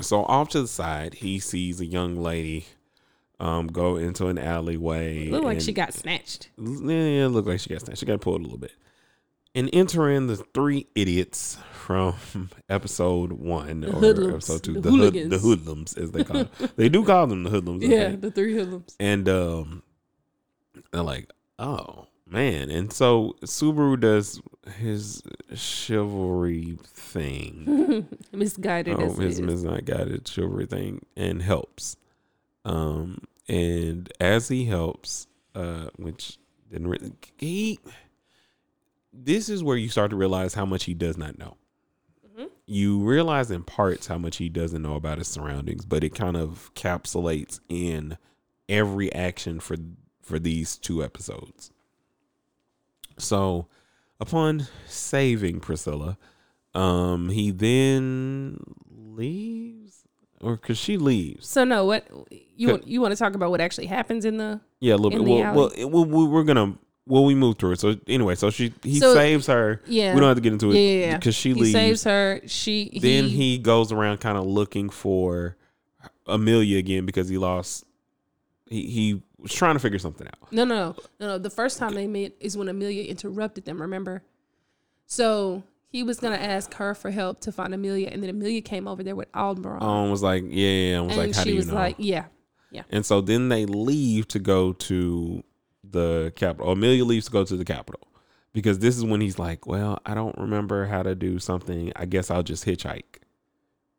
so 0.00 0.24
off 0.24 0.48
to 0.50 0.62
the 0.62 0.68
side 0.68 1.14
he 1.14 1.38
sees 1.38 1.80
a 1.80 1.84
young 1.86 2.16
lady 2.16 2.66
um, 3.40 3.66
go 3.66 3.96
into 3.96 4.28
an 4.28 4.38
alleyway. 4.38 5.26
Looked 5.28 5.44
like 5.44 5.60
she 5.60 5.72
got 5.72 5.92
snatched. 5.92 6.50
Yeah, 6.56 7.24
it 7.24 7.28
looked 7.30 7.48
like 7.48 7.58
she 7.58 7.70
got 7.70 7.80
snatched. 7.80 7.98
She 7.98 8.06
got 8.06 8.20
pulled 8.20 8.40
a 8.40 8.44
little 8.44 8.56
bit. 8.58 8.70
And 9.52 9.68
enter 9.72 10.08
in 10.08 10.28
the 10.28 10.36
three 10.36 10.86
idiots 10.94 11.58
from 11.72 12.14
episode 12.70 13.32
one 13.32 13.80
The 13.80 13.88
or 13.88 13.94
hoodlums. 14.00 14.34
episode 14.48 14.62
two, 14.62 14.74
The 14.74 14.80
the, 14.82 14.90
hood, 14.90 15.30
the 15.30 15.38
hoodlums, 15.38 15.94
as 15.94 16.12
they 16.12 16.22
call 16.22 16.44
them. 16.58 16.70
they 16.76 16.88
do 16.88 17.04
call 17.04 17.26
them 17.26 17.42
the 17.42 17.50
hoodlums. 17.50 17.82
Yeah, 17.82 18.10
think. 18.10 18.20
the 18.20 18.30
three 18.30 18.54
hoodlums. 18.54 18.94
And 19.00 19.28
um, 19.28 19.82
they're 20.92 21.02
like, 21.02 21.28
oh 21.62 22.06
man. 22.26 22.70
And 22.70 22.92
so 22.92 23.36
Subaru 23.44 24.00
does 24.00 24.40
his 24.78 25.22
chivalry 25.54 26.78
thing. 26.84 28.08
Misguided 28.32 28.98
oh, 28.98 29.06
as 29.06 29.16
his 29.16 29.38
is. 29.38 29.40
misguided 29.40 30.26
chivalry 30.26 30.66
thing 30.66 31.04
and 31.16 31.42
helps. 31.42 31.96
Um, 32.64 33.18
and 33.48 34.10
as 34.20 34.48
he 34.48 34.64
helps, 34.64 35.26
uh, 35.54 35.88
which 35.96 36.38
didn't 36.70 36.88
really, 36.88 37.12
he, 37.36 37.78
this 39.12 39.48
is 39.48 39.62
where 39.62 39.76
you 39.76 39.88
start 39.88 40.10
to 40.10 40.16
realize 40.16 40.54
how 40.54 40.64
much 40.64 40.84
he 40.84 40.94
does 40.94 41.18
not 41.18 41.38
know. 41.38 41.56
Mhm. 42.38 42.48
You 42.66 43.00
realize 43.00 43.50
in 43.50 43.64
parts 43.64 44.06
how 44.06 44.16
much 44.16 44.36
he 44.36 44.48
doesn't 44.48 44.80
know 44.80 44.94
about 44.94 45.18
his 45.18 45.28
surroundings, 45.28 45.84
but 45.84 46.02
it 46.04 46.14
kind 46.14 46.36
of 46.36 46.70
capsulates 46.74 47.60
in 47.68 48.16
every 48.68 49.12
action 49.12 49.60
for 49.60 49.76
for 50.22 50.38
these 50.38 50.76
two 50.76 51.02
episodes. 51.04 51.70
So, 53.18 53.66
upon 54.20 54.66
saving 54.86 55.60
Priscilla, 55.60 56.16
um, 56.74 57.28
he 57.28 57.50
then 57.50 58.58
leaves, 58.90 60.04
or 60.40 60.56
because 60.56 60.78
she 60.78 60.96
leaves. 60.96 61.46
So 61.46 61.64
no, 61.64 61.84
what 61.84 62.06
you 62.56 62.68
want, 62.68 62.86
you 62.88 63.00
want 63.00 63.12
to 63.12 63.18
talk 63.18 63.34
about 63.34 63.50
what 63.50 63.60
actually 63.60 63.86
happens 63.86 64.24
in 64.24 64.38
the 64.38 64.60
Yeah, 64.80 64.94
a 64.94 64.96
little 64.96 65.22
bit. 65.24 65.28
Well, 65.28 65.54
well, 65.54 65.72
it- 65.76 65.84
well, 65.90 66.04
we- 66.04 66.26
we're 66.26 66.44
gonna. 66.44 66.78
Well, 67.04 67.24
we 67.24 67.34
move 67.34 67.58
through 67.58 67.72
it. 67.72 67.80
So 67.80 67.96
anyway, 68.06 68.36
so 68.36 68.48
she 68.50 68.72
he 68.82 69.00
So- 69.00 69.12
saves 69.12 69.46
her. 69.48 69.82
yeah 69.86 70.14
We 70.14 70.20
don't 70.20 70.28
have 70.28 70.36
to 70.36 70.40
get 70.40 70.52
into 70.52 70.70
it. 70.70 70.78
Yeah. 70.78 71.16
Because 71.18 71.34
she 71.34 71.50
he 71.52 71.60
leaves. 71.60 71.72
saves 71.72 72.04
her. 72.04 72.40
She 72.46 72.90
he, 72.92 72.98
then 73.00 73.24
he 73.28 73.58
goes 73.58 73.90
around 73.92 74.18
kind 74.18 74.38
of 74.38 74.46
looking 74.46 74.88
for 74.88 75.56
Amelia 76.26 76.78
again 76.78 77.04
because 77.04 77.28
he 77.28 77.38
lost. 77.38 77.84
He 78.68 78.86
he 78.86 79.22
was 79.42 79.52
trying 79.52 79.74
to 79.74 79.80
figure 79.80 79.98
something 79.98 80.26
out. 80.26 80.52
no, 80.52 80.64
no 80.64 80.94
no 81.20 81.26
no. 81.26 81.38
The 81.38 81.50
first 81.50 81.78
time 81.78 81.94
they 81.94 82.06
met 82.06 82.32
is 82.40 82.56
when 82.56 82.68
Amelia 82.68 83.04
interrupted 83.04 83.64
them. 83.64 83.80
Remember? 83.82 84.22
So 85.06 85.62
he 85.88 86.02
was 86.02 86.18
gonna 86.20 86.36
ask 86.36 86.72
her 86.74 86.94
for 86.94 87.10
help 87.10 87.40
to 87.42 87.52
find 87.52 87.74
Amelia, 87.74 88.08
and 88.08 88.22
then 88.22 88.30
Amelia 88.30 88.62
came 88.62 88.88
over 88.88 89.02
there 89.02 89.14
with 89.16 89.28
Aldebaran, 89.34 89.82
Um, 89.82 90.10
was 90.10 90.22
like, 90.22 90.42
yeah, 90.48 90.68
yeah. 90.68 90.98
I 90.98 91.00
was 91.02 91.10
and 91.12 91.18
like, 91.18 91.34
how 91.34 91.42
she 91.42 91.48
do 91.50 91.52
you 91.52 91.56
was 91.58 91.66
know? 91.68 91.74
like, 91.74 91.96
yeah, 91.98 92.24
yeah. 92.70 92.82
and 92.90 93.04
so 93.04 93.20
then 93.20 93.48
they 93.50 93.66
leave 93.66 94.26
to 94.28 94.38
go 94.38 94.72
to 94.72 95.42
the 95.84 96.32
capital. 96.36 96.72
Amelia 96.72 97.04
leaves 97.04 97.26
to 97.26 97.32
go 97.32 97.44
to 97.44 97.56
the 97.56 97.64
capital 97.64 98.00
because 98.54 98.78
this 98.78 98.96
is 98.96 99.04
when 99.04 99.20
he's 99.20 99.38
like, 99.38 99.66
well, 99.66 99.98
I 100.06 100.14
don't 100.14 100.36
remember 100.38 100.86
how 100.86 101.02
to 101.02 101.14
do 101.14 101.38
something. 101.38 101.92
I 101.96 102.06
guess 102.06 102.30
I'll 102.30 102.42
just 102.42 102.64
hitchhike. 102.64 103.20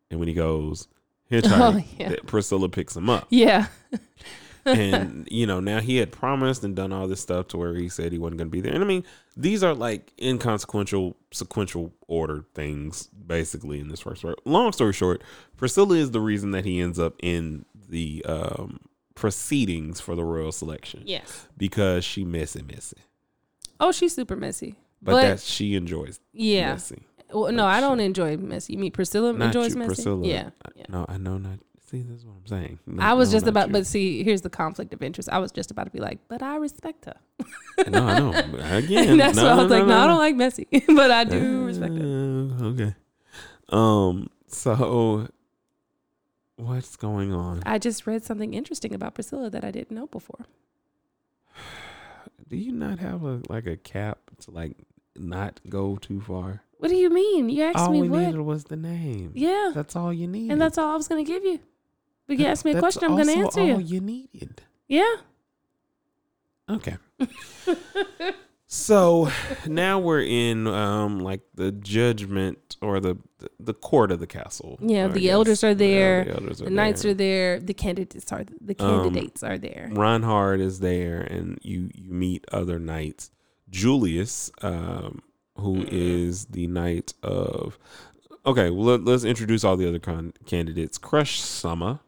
And 0.10 0.20
when 0.20 0.28
he 0.28 0.34
goes 0.34 0.88
hitchhike, 1.32 1.76
Oh, 1.76 1.84
yeah. 2.00 2.16
Priscilla 2.26 2.70
picks 2.70 2.96
him 2.96 3.10
up. 3.10 3.28
yeah. 3.30 3.68
and 4.66 5.28
you 5.32 5.46
know 5.46 5.60
now 5.60 5.80
he 5.80 5.98
had 5.98 6.12
promised 6.12 6.64
and 6.64 6.76
done 6.76 6.92
all 6.94 7.08
this 7.08 7.20
stuff 7.22 7.48
to 7.50 7.58
where 7.58 7.74
he 7.76 7.90
said 7.90 8.12
he 8.12 8.18
wasn't 8.18 8.38
going 8.38 8.48
to 8.48 8.52
be 8.52 8.62
there 8.62 8.74
and 8.74 8.84
i 8.84 8.88
mean 8.88 9.04
these 9.36 9.64
are 9.64 9.74
like 9.74 10.14
inconsequential 10.22 11.16
sequential 11.32 11.92
order 12.08 12.46
things 12.56 13.08
basically 13.08 13.80
in 13.80 13.88
this 13.90 14.00
first 14.00 14.20
story 14.20 14.36
long 14.46 14.72
story 14.72 14.94
short 14.94 15.22
priscilla 15.58 15.96
is 15.96 16.12
the 16.12 16.22
reason 16.22 16.52
that 16.52 16.64
he 16.66 16.80
ends 16.80 16.98
up 17.00 17.16
in 17.22 17.66
the 17.90 18.24
um 18.28 18.80
proceedings 19.16 20.00
for 20.02 20.16
the 20.16 20.24
royal 20.24 20.52
selection 20.52 21.02
yes. 21.06 21.48
because 21.58 22.04
she 22.04 22.24
messy 22.26 22.62
messy 22.64 22.98
Oh, 23.80 23.92
she's 23.92 24.16
super 24.16 24.36
messy. 24.36 24.76
but, 25.02 25.12
But, 25.14 25.22
that 25.24 25.40
she 25.40 25.76
enjoys 25.76 26.20
yeah. 26.32 26.74
messy 26.74 27.04
Well, 27.32 27.52
no, 27.52 27.64
but 27.64 27.68
I 27.68 27.82
don't 27.82 27.98
she- 28.00 28.06
enjoy 28.06 28.38
messy. 28.38 28.74
You 28.74 28.80
mean 28.80 28.92
Priscilla 28.92 29.34
enjoys 29.34 29.74
you 29.74 29.80
messy? 29.80 29.88
priscilla 29.88 30.28
Yeah. 30.28 30.50
yeah. 30.76 30.86
no 30.90 31.06
i 31.10 31.18
know 31.18 31.38
not 31.38 31.60
see 31.94 32.02
this 32.02 32.20
is 32.20 32.26
what 32.26 32.34
i'm 32.42 32.48
saying 32.48 32.80
No, 32.88 33.04
I 33.04 33.14
was 33.14 33.30
no, 33.30 33.36
just 33.38 33.48
about, 33.48 33.68
you. 33.68 33.74
but 33.74 33.86
see, 33.88 34.24
here's 34.24 34.42
the 34.42 34.50
conflict 34.50 34.94
of 34.94 35.02
interest. 35.04 35.30
I 35.30 35.38
was 35.40 35.52
just 35.52 35.70
about 35.72 35.86
to 35.86 35.92
be 35.92 36.00
like, 36.00 36.20
but 36.28 36.42
I 36.42 36.56
respect 36.58 37.06
her. 37.06 37.16
no 37.90 38.04
i 38.08 38.20
know 38.20 38.30
again 38.78 39.10
And 39.12 39.20
that's 39.20 39.38
no, 39.38 39.44
why 39.46 39.52
I 39.52 39.56
was 39.64 39.72
like, 39.72 39.86
no, 39.86 39.98
I 40.00 40.08
don't 40.08 40.18
like 40.18 40.36
messy, 40.36 40.68
but 40.88 41.12
I 41.12 41.24
do 41.24 41.66
respect 41.66 41.94
her. 41.94 42.04
Uh, 42.04 42.64
Okay. 42.74 42.96
Um. 43.70 44.30
So, 44.48 45.28
what's 46.58 46.96
going 46.96 47.32
on? 47.34 47.64
I 47.66 47.80
just 47.80 48.06
read 48.06 48.24
something 48.24 48.54
interesting 48.54 48.94
about 48.94 49.16
Priscilla 49.16 49.50
that 49.50 49.64
I 49.64 49.72
didn't 49.72 49.92
know 49.96 50.08
before. 50.08 50.46
Do 52.50 52.56
you 52.58 52.72
not 52.72 53.00
have 53.00 53.24
a 53.24 53.42
like 53.50 53.66
a 53.68 53.78
cap 53.78 54.20
to 54.42 54.52
like 54.52 54.78
not 55.16 55.60
go 55.70 55.96
too 55.96 56.22
far? 56.22 56.62
What 56.78 56.90
do 56.90 56.96
you 56.96 57.10
mean? 57.10 57.50
You 57.50 57.64
asked 57.64 57.78
all 57.78 57.92
me 57.92 58.02
we 58.02 58.10
what? 58.10 58.20
needed 58.20 58.42
was 58.42 58.66
the 58.66 58.76
name. 58.76 59.32
Yeah, 59.36 59.72
That's 59.74 59.96
all 59.96 60.12
you 60.14 60.28
need. 60.28 60.52
and 60.52 60.60
that's 60.60 60.78
all 60.78 60.90
I 60.92 60.96
was 60.98 61.08
gonna 61.08 61.24
give 61.24 61.44
you. 61.46 61.60
But 62.28 62.40
you 62.40 62.46
asked 62.46 62.66
me 62.66 62.72
a 62.72 62.74
That's 62.76 62.82
question, 62.98 63.04
I'm 63.12 63.18
gonna 63.18 63.32
also 63.44 63.60
answer 63.62 63.74
all 63.74 63.82
you. 63.82 63.96
you 63.96 64.02
needed. 64.02 64.62
Yeah. 64.88 65.16
Okay. 66.70 66.96
so 68.68 69.30
now 69.68 70.00
we're 70.00 70.22
in 70.24 70.66
um 70.68 71.20
like 71.20 71.42
the 71.56 71.72
judgment 71.72 72.78
or 72.82 73.00
the 73.00 73.18
the, 73.40 73.50
the 73.60 73.74
court 73.74 74.12
of 74.12 74.20
the 74.20 74.28
castle. 74.28 74.78
Yeah, 74.82 75.06
I 75.06 75.08
the 75.10 75.20
guess. 75.22 75.32
elders 75.32 75.64
are 75.64 75.76
there, 75.76 76.24
the 76.24 76.32
elders 76.34 76.62
are 76.62 76.66
The 76.66 76.72
knights 76.72 77.02
there. 77.02 77.12
are 77.12 77.16
there. 77.16 77.60
The 77.60 77.74
candidates 77.74 78.32
are 78.32 78.46
the 78.62 78.76
Um, 78.80 79.04
candidates 79.04 79.44
are 79.44 79.58
there. 79.58 79.90
Reinhard 79.92 80.62
is 80.62 80.80
there, 80.80 81.20
and 81.22 81.60
you 81.62 81.90
you 81.94 82.12
meet 82.14 82.46
other 82.52 82.80
knights. 82.80 83.32
Julius, 83.70 84.52
um, 84.62 85.22
who 85.58 85.84
is 85.90 86.46
the 86.46 86.68
knight 86.68 87.14
of. 87.24 87.78
Okay, 88.46 88.70
well, 88.70 88.98
let, 88.98 89.08
us 89.08 89.24
introduce 89.24 89.64
all 89.64 89.78
the 89.78 89.88
other 89.88 90.00
con- 90.00 90.34
candidates. 90.46 90.98
Crush 90.98 91.40
Summer 91.42 92.00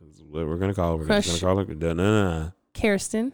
is 0.00 0.22
what 0.22 0.46
we're 0.46 0.56
gonna 0.56 0.74
call 0.74 0.92
her. 0.98 1.04
We're 1.04 1.06
gonna 1.08 1.38
call 1.38 1.56
her. 1.58 1.64
No, 1.74 1.92
no, 1.92 1.94
no. 1.94 2.52
Kirsten. 2.74 3.32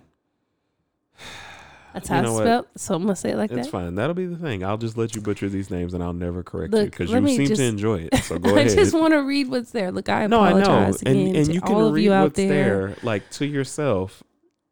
That's 1.95 2.11
You 2.11 2.15
how 2.17 2.21
know 2.21 2.33
it's 2.33 2.41
spelled. 2.41 2.67
So 2.77 2.95
I'm 2.95 3.03
gonna 3.05 3.17
say 3.17 3.31
it 3.31 3.37
like 3.37 3.51
It's 3.51 3.69
that. 3.69 3.71
fine. 3.71 3.95
That'll 3.95 4.13
be 4.15 4.27
the 4.27 4.37
thing. 4.37 4.63
I'll 4.63 4.77
just 4.77 4.99
let 4.99 5.15
you 5.15 5.23
butcher 5.23 5.49
these 5.49 5.71
names, 5.71 5.95
and 5.95 6.03
I'll 6.03 6.13
never 6.13 6.43
correct 6.43 6.75
you 6.75 6.85
because 6.85 7.11
you 7.11 7.27
seem 7.29 7.47
just- 7.47 7.59
to 7.59 7.65
enjoy 7.65 8.09
it. 8.13 8.15
So 8.25 8.39
go 8.41 8.51
ahead. 8.55 8.71
I 8.71 8.75
just 8.75 8.93
want 8.93 9.15
to 9.15 9.23
read 9.23 9.49
what's 9.49 9.71
there. 9.71 9.91
Look, 9.91 10.11
I 10.11 10.27
no, 10.27 10.41
I 10.43 10.53
know, 10.53 10.61
apologize 10.61 11.03
and 11.03 11.17
again 11.17 11.37
and 11.37 11.47
to 11.47 11.53
you 11.55 11.61
can 11.63 11.75
all 11.75 11.87
of 11.87 11.99
you 11.99 12.13
out 12.13 12.25
what's 12.25 12.37
there. 12.37 12.89
there, 12.89 12.97
like 13.03 13.31
to 13.31 13.47
yourself. 13.47 14.23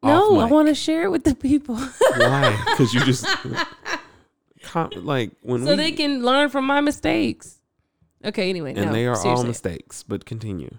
No, 0.03 0.37
I 0.39 0.45
want 0.45 0.67
to 0.67 0.75
share 0.75 1.05
it 1.05 1.09
with 1.09 1.23
the 1.23 1.33
people 1.33 1.77
Why? 2.17 2.55
Because 2.69 2.93
you 2.93 2.99
just 3.05 3.25
like 4.97 5.31
when 5.41 5.63
so 5.63 5.71
we 5.71 5.75
they 5.77 5.91
can 5.93 6.23
learn 6.23 6.49
from 6.49 6.65
my 6.65 6.79
mistakes. 6.81 7.59
Okay. 8.23 8.51
Anyway, 8.51 8.73
and 8.75 8.85
no, 8.87 8.91
they 8.93 9.07
are 9.07 9.17
all 9.17 9.43
mistakes. 9.43 10.03
But 10.03 10.25
continue. 10.25 10.77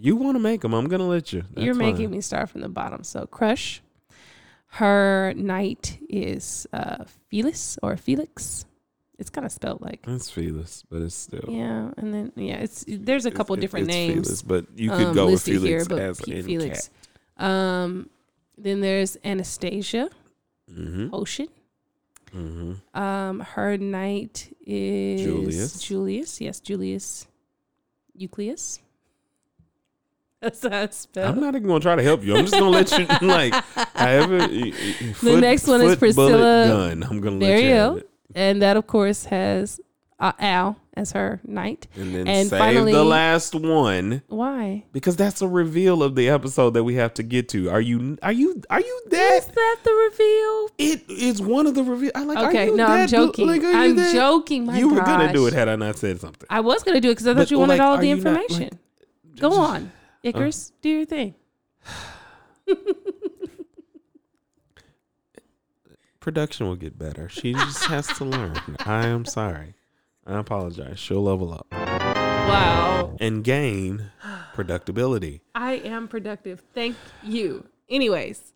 You 0.00 0.14
want 0.16 0.36
to 0.36 0.40
make 0.40 0.60
them? 0.60 0.74
I'm 0.74 0.86
gonna 0.88 1.08
let 1.08 1.32
you. 1.32 1.42
You're 1.56 1.74
making 1.74 2.10
me 2.10 2.20
start 2.20 2.48
from 2.50 2.60
the 2.60 2.68
bottom. 2.68 3.02
So 3.04 3.26
Crush, 3.26 3.82
her 4.80 5.32
knight 5.36 5.98
is 6.08 6.66
uh 6.72 7.04
Felix 7.30 7.78
or 7.82 7.96
Felix. 7.96 8.64
It's 9.18 9.30
kind 9.30 9.44
of 9.44 9.50
spelled 9.50 9.80
like 9.80 10.04
It's 10.06 10.30
Felix, 10.30 10.84
but 10.88 11.02
it's 11.02 11.16
still. 11.16 11.44
yeah, 11.48 11.90
and 11.96 12.14
then 12.14 12.32
yeah, 12.36 12.58
it's 12.58 12.84
there's 12.86 13.26
a 13.26 13.32
couple 13.32 13.54
it's- 13.54 13.62
different 13.62 13.88
it's 13.88 13.94
names. 13.96 14.26
Felix, 14.28 14.42
but 14.42 14.66
you 14.76 14.90
could 14.90 15.08
um, 15.08 15.14
go 15.14 15.26
with 15.30 15.42
Felix 15.42 15.88
here, 15.88 15.98
as 16.00 16.20
in 16.20 16.44
Felix. 16.44 16.90
Um, 17.36 18.08
then 18.56 18.80
there's 18.80 19.16
Anastasia 19.24 20.10
Mm-hmm. 20.70 21.14
Ocean. 21.14 21.48
Mm-hmm. 22.36 22.98
Um, 22.98 23.40
her 23.40 23.78
knight 23.78 24.54
is 24.66 25.22
Julius. 25.22 25.80
Julius, 25.80 26.40
yes, 26.42 26.60
Julius 26.60 27.26
Euclius. 28.14 28.80
That's 30.40 30.62
how 30.62 30.82
it's 30.82 30.96
spelled. 30.98 31.34
I'm 31.34 31.40
not 31.40 31.54
even 31.56 31.66
gonna 31.66 31.80
try 31.80 31.96
to 31.96 32.02
help 32.02 32.22
you. 32.22 32.36
I'm 32.36 32.44
just 32.44 32.54
gonna 32.54 32.68
let 32.70 32.96
you 32.96 33.06
like. 33.28 33.52
However, 33.96 34.38
the 34.46 35.38
next 35.40 35.66
one 35.66 35.82
is 35.82 35.96
Priscilla 35.96 36.66
Gun. 36.68 37.02
I'm 37.02 37.20
gonna 37.20 37.38
There 37.38 37.56
let 37.56 37.64
you 37.64 37.70
have 37.74 37.92
go. 37.94 37.96
it. 37.98 38.10
and 38.34 38.62
that 38.62 38.76
of 38.76 38.86
course 38.86 39.24
has 39.26 39.80
uh, 40.20 40.32
Al 40.38 40.76
as 40.94 41.10
her 41.12 41.40
knight. 41.44 41.86
And 41.96 42.14
then 42.14 42.28
And 42.28 42.48
save 42.48 42.58
finally- 42.58 42.92
the 42.92 43.02
last 43.04 43.54
one 43.54 44.22
Why? 44.28 44.84
because 44.92 45.16
that's 45.16 45.42
a 45.42 45.48
reveal 45.48 46.02
of 46.04 46.14
the 46.14 46.28
episode 46.28 46.70
that 46.74 46.84
we 46.84 46.94
have 46.96 47.14
to 47.14 47.22
get 47.24 47.48
to. 47.50 47.68
Are 47.70 47.80
you? 47.80 48.16
Are 48.22 48.30
you? 48.32 48.62
Are 48.70 48.80
you 48.80 49.02
that? 49.10 49.38
Is 49.38 49.46
that 49.46 49.76
the 49.82 49.92
reveal? 49.92 50.70
It 50.78 51.10
is 51.10 51.42
one 51.42 51.66
of 51.66 51.74
the 51.74 51.82
reveal. 51.82 52.12
I 52.14 52.22
like. 52.22 52.38
Okay, 52.48 52.66
no, 52.70 52.84
I'm 52.86 53.00
that- 53.00 53.08
joking. 53.08 53.46
like, 53.48 53.62
I'm 53.64 53.96
that- 53.96 54.12
joking. 54.14 54.66
My 54.66 54.78
you 54.78 54.88
were 54.88 55.00
gonna 55.00 55.32
do 55.32 55.48
it 55.48 55.52
had 55.52 55.68
I 55.68 55.74
not 55.74 55.96
said 55.96 56.20
something. 56.20 56.46
I 56.48 56.60
was 56.60 56.84
gonna 56.84 57.00
do 57.00 57.08
it 57.10 57.12
because 57.14 57.26
I 57.26 57.32
thought 57.34 57.38
But, 57.40 57.50
you 57.50 57.58
wanted 57.58 57.72
like, 57.74 57.80
all 57.80 57.98
the 57.98 58.06
you 58.08 58.14
not, 58.16 58.24
like- 58.34 58.42
information. 58.50 58.78
Go 59.40 59.52
on, 59.52 59.92
Icarus. 60.22 60.72
do 60.82 60.88
your 60.88 61.04
thing. 61.06 61.34
Production 66.20 66.66
will 66.66 66.76
get 66.76 66.98
better. 66.98 67.28
She 67.28 67.52
just 67.54 67.84
has 67.86 68.06
to 68.18 68.24
learn. 68.24 68.54
I 68.84 69.06
am 69.06 69.24
sorry. 69.24 69.74
I 70.26 70.38
apologize. 70.38 70.98
She'll 70.98 71.22
level 71.22 71.52
up 71.54 71.66
Wow. 71.72 73.16
and 73.20 73.42
gain 73.44 74.10
productability. 74.54 75.40
I 75.54 75.74
am 75.74 76.08
productive. 76.08 76.62
Thank 76.74 76.96
you. 77.22 77.66
Anyways, 77.88 78.52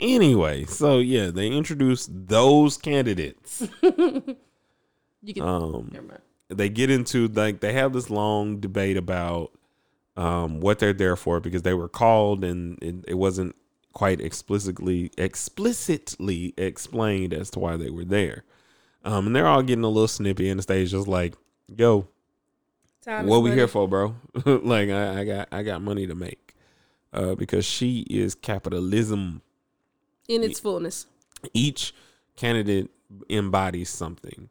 Anyway, 0.00 0.64
so 0.64 0.98
yeah, 0.98 1.30
they 1.30 1.46
introduced 1.48 2.10
those 2.26 2.76
candidates. 2.78 3.68
you 3.82 5.34
can. 5.34 5.42
Um, 5.42 5.90
never 5.92 6.06
mind. 6.06 6.20
they 6.48 6.68
get 6.70 6.90
into 6.90 7.28
like 7.28 7.60
they 7.60 7.72
have 7.74 7.92
this 7.92 8.10
long 8.10 8.58
debate 8.58 8.96
about 8.96 9.52
um, 10.16 10.60
what 10.60 10.78
they're 10.78 10.92
there 10.92 11.16
for 11.16 11.40
because 11.40 11.62
they 11.62 11.74
were 11.74 11.88
called 11.88 12.44
and 12.44 12.82
it, 12.82 12.96
it 13.08 13.14
wasn't 13.14 13.54
quite 13.92 14.20
explicitly 14.20 15.10
explicitly 15.18 16.54
explained 16.56 17.32
as 17.34 17.50
to 17.50 17.58
why 17.58 17.76
they 17.76 17.90
were 17.90 18.04
there. 18.04 18.44
Um, 19.04 19.26
and 19.26 19.36
they're 19.36 19.46
all 19.46 19.62
getting 19.62 19.84
a 19.84 19.88
little 19.88 20.08
snippy 20.08 20.48
in 20.48 20.56
the 20.58 20.62
stage, 20.62 20.92
just 20.92 21.08
like, 21.08 21.34
"Yo, 21.66 22.06
Time 23.04 23.26
what 23.26 23.42
we 23.42 23.50
money. 23.50 23.60
here 23.60 23.68
for, 23.68 23.88
bro? 23.88 24.14
like, 24.44 24.88
I, 24.90 25.20
I 25.20 25.24
got 25.24 25.48
I 25.50 25.62
got 25.62 25.82
money 25.82 26.06
to 26.06 26.14
make." 26.14 26.54
Uh, 27.12 27.34
because 27.34 27.64
she 27.66 28.06
is 28.08 28.34
capitalism 28.34 29.42
in 30.28 30.42
its 30.42 30.58
fullness. 30.58 31.06
each 31.52 31.94
candidate 32.36 32.90
embodies 33.28 33.90
something. 33.90 34.48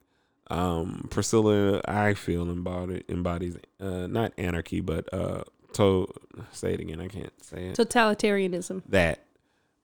Um, 0.52 1.08
Priscilla, 1.10 1.82
I 1.86 2.14
feel 2.14 2.44
embodied 2.50 3.06
embodies 3.10 3.58
uh, 3.80 4.08
not 4.08 4.34
anarchy, 4.38 4.82
but 4.82 5.12
uh, 5.14 5.44
to 5.74 6.08
say 6.52 6.74
it 6.74 6.80
again. 6.80 7.00
I 7.00 7.08
can't 7.08 7.32
say 7.44 7.68
it. 7.68 7.76
Totalitarianism. 7.78 8.84
that 8.90 9.24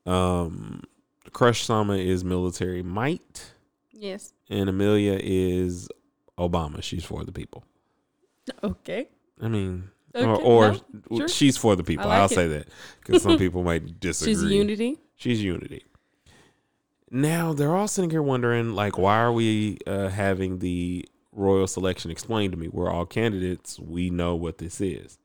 um, 0.05 0.83
Crush 1.31 1.63
Sama 1.63 1.95
is 1.95 2.23
military 2.23 2.83
might, 2.83 3.53
Yes. 3.91 4.33
and 4.49 4.69
Amelia 4.69 5.19
is 5.21 5.89
Obama. 6.37 6.81
She's 6.83 7.03
for 7.05 7.23
the 7.23 7.31
people. 7.31 7.63
Okay. 8.63 9.07
I 9.41 9.47
mean, 9.47 9.89
Okay, 10.15 10.25
or, 10.25 10.69
or 10.71 10.75
no, 11.11 11.17
sure. 11.19 11.27
she's 11.27 11.57
for 11.57 11.75
the 11.75 11.83
people. 11.83 12.07
Like 12.07 12.19
I'll 12.19 12.25
it. 12.25 12.31
say 12.31 12.47
that 12.47 12.67
because 13.05 13.21
some 13.21 13.37
people 13.43 13.61
might 13.63 13.99
disagree. 13.99 14.33
She's 14.33 14.43
unity. 14.43 14.99
She's 15.15 15.43
unity. 15.43 15.83
Now 17.09 17.53
they're 17.53 17.75
all 17.75 17.87
sitting 17.87 18.09
here 18.09 18.21
wondering, 18.21 18.73
like, 18.73 18.97
why 18.97 19.17
are 19.19 19.31
we 19.31 19.77
uh, 19.87 20.09
having 20.09 20.59
the 20.59 21.07
royal 21.31 21.67
selection 21.67 22.11
explained 22.11 22.51
to 22.53 22.57
me? 22.57 22.67
We're 22.67 22.91
all 22.91 23.05
candidates. 23.05 23.79
We 23.79 24.09
know 24.09 24.35
what 24.35 24.57
this 24.57 24.81
is. 24.81 25.17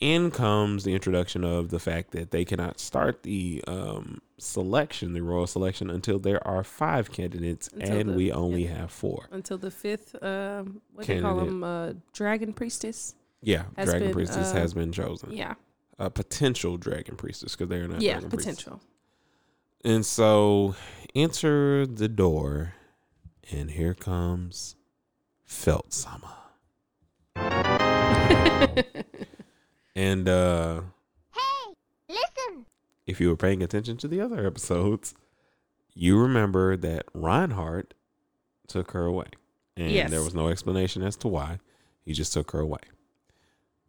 In 0.00 0.30
comes 0.30 0.84
the 0.84 0.94
introduction 0.94 1.44
of 1.44 1.68
the 1.68 1.78
fact 1.78 2.12
that 2.12 2.30
they 2.30 2.46
cannot 2.46 2.80
start 2.80 3.22
the 3.22 3.62
um, 3.66 4.22
selection, 4.38 5.12
the 5.12 5.22
royal 5.22 5.46
selection, 5.46 5.90
until 5.90 6.18
there 6.18 6.46
are 6.48 6.64
five 6.64 7.12
candidates, 7.12 7.68
Until 7.74 7.96
and 7.98 8.08
the- 8.08 8.14
we 8.14 8.32
only 8.32 8.64
yeah. 8.64 8.78
have 8.78 8.90
four. 8.90 9.28
Until 9.30 9.58
the 9.58 9.70
fifth, 9.70 10.16
um, 10.22 10.80
what 10.94 11.06
do 11.06 11.14
they 11.14 11.20
call 11.20 11.36
them? 11.36 11.62
Uh, 11.62 11.92
dragon 12.14 12.54
priestess. 12.54 13.14
Yeah, 13.42 13.64
dragon 13.76 14.00
been, 14.04 14.12
priestess 14.12 14.52
uh, 14.52 14.56
has 14.56 14.72
been 14.72 14.90
chosen. 14.90 15.32
Yeah. 15.32 15.54
A 15.98 16.08
potential 16.08 16.78
dragon 16.78 17.16
priestess 17.16 17.54
because 17.54 17.68
they're 17.68 17.86
not. 17.86 18.00
yeah. 18.00 18.12
dragon 18.12 18.30
priestess. 18.30 18.56
Potential. 18.56 18.80
And 19.84 20.04
so 20.04 20.74
enter 21.14 21.86
the 21.86 22.08
door, 22.08 22.74
and 23.50 23.70
here 23.72 23.94
comes 23.94 24.76
Felt 25.44 25.92
Sama. 25.92 26.36
And 29.96 30.28
uh 30.28 30.82
Hey, 31.32 31.74
listen. 32.08 32.64
if 33.06 33.20
you 33.20 33.28
were 33.28 33.36
paying 33.36 33.62
attention 33.62 33.96
to 33.98 34.08
the 34.08 34.20
other 34.20 34.46
episodes, 34.46 35.14
you 35.94 36.16
remember 36.18 36.76
that 36.76 37.06
Reinhard 37.12 37.94
took 38.68 38.92
her 38.92 39.04
away. 39.04 39.26
And 39.76 39.90
Yes. 39.90 40.10
there 40.10 40.22
was 40.22 40.34
no 40.34 40.48
explanation 40.48 41.02
as 41.02 41.16
to 41.16 41.28
why. 41.28 41.58
He 42.04 42.12
just 42.12 42.32
took 42.32 42.52
her 42.52 42.60
away. 42.60 42.78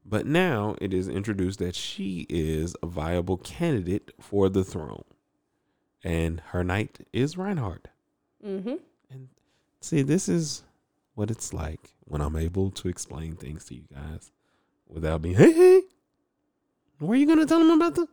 But 0.04 0.26
now 0.26 0.76
it 0.82 0.92
is 0.94 1.08
introduced 1.08 1.60
that 1.60 1.76
she 1.76 2.26
is 2.30 2.76
a 2.82 2.88
viable 2.88 3.38
candidate 3.38 4.12
for 4.20 4.50
the 4.50 4.64
throne. 4.64 5.04
And 6.04 6.42
her 6.48 6.64
knight 6.64 7.06
is 7.14 7.38
Reinhard. 7.38 7.90
mm-hmm. 8.46 8.76
And 9.10 9.28
see, 9.82 10.02
this 10.02 10.28
is 10.28 10.64
what 11.16 11.30
it's 11.30 11.54
like 11.54 11.94
when 12.06 12.22
I'm 12.22 12.36
able 12.36 12.72
to 12.72 12.88
explain 12.88 13.36
things 13.36 13.66
to 13.66 13.76
you 13.76 13.84
guys 13.94 14.32
without 14.88 15.22
being, 15.22 15.36
hey, 15.36 15.52
hey, 15.52 15.82
where 17.00 17.12
are 17.12 17.16
you 17.16 17.28
gonna 17.28 17.46
tell 17.46 17.60
them 17.60 17.72
about 17.72 17.96
the? 17.96 18.08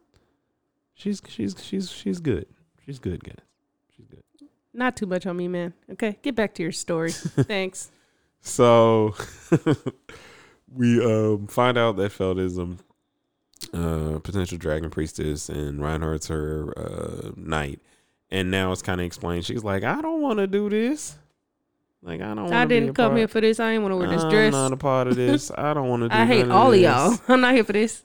She's 0.94 1.22
she's 1.28 1.54
she's 1.62 1.90
she's 1.90 2.20
good. 2.20 2.46
She's 2.84 2.98
good, 2.98 3.22
guys. 3.22 3.44
She's 3.96 4.06
good. 4.06 4.22
Not 4.72 4.96
too 4.96 5.06
much 5.06 5.26
on 5.26 5.36
me, 5.36 5.48
man. 5.48 5.74
Okay, 5.92 6.18
get 6.22 6.34
back 6.34 6.54
to 6.54 6.62
your 6.62 6.72
story. 6.72 7.12
Thanks. 7.12 7.90
So 8.40 9.14
we 10.74 11.04
um 11.04 11.46
find 11.46 11.76
out 11.76 11.96
that 11.96 12.12
Felt 12.12 12.38
is 12.38 12.58
um 12.58 12.78
uh 13.74 14.18
potential 14.20 14.58
dragon 14.58 14.90
priestess 14.90 15.48
and 15.48 15.82
Reinhard's 15.82 16.28
her 16.28 16.72
uh 16.76 17.30
knight. 17.36 17.80
And 18.30 18.50
now 18.50 18.72
it's 18.72 18.82
kind 18.82 19.00
of 19.00 19.06
explained. 19.06 19.46
She's 19.46 19.64
like, 19.64 19.84
I 19.84 20.02
don't 20.02 20.20
want 20.20 20.38
to 20.38 20.46
do 20.46 20.68
this. 20.68 21.16
Like 22.02 22.20
I 22.20 22.34
don't. 22.34 22.52
I 22.52 22.64
didn't 22.64 22.94
come 22.94 23.10
part- 23.10 23.18
here 23.18 23.28
for 23.28 23.40
this. 23.40 23.58
I 23.58 23.72
ain't 23.72 23.82
want 23.82 23.92
to 23.92 23.96
wear 23.96 24.08
this 24.08 24.22
I'm 24.22 24.30
dress. 24.30 24.52
not 24.52 24.72
a 24.72 24.76
part 24.76 25.08
of 25.08 25.16
this. 25.16 25.50
I 25.56 25.74
don't 25.74 25.88
want 25.88 26.02
to 26.04 26.08
do 26.08 26.14
I 26.14 26.26
hate 26.26 26.48
all 26.48 26.72
of 26.72 26.78
y'all. 26.78 27.18
I'm 27.28 27.40
not 27.40 27.54
here 27.54 27.64
for 27.64 27.72
this. 27.72 28.02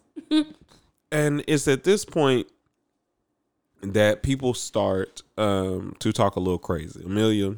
And 1.12 1.43
it's 1.47 1.67
at 1.67 1.84
this 1.84 2.06
point 2.06 2.47
that 3.82 4.23
people 4.23 4.54
start 4.54 5.21
um, 5.38 5.95
to 5.99 6.12
talk 6.12 6.36
a 6.36 6.39
little 6.39 6.58
crazy. 6.58 7.04
Amelia 7.04 7.58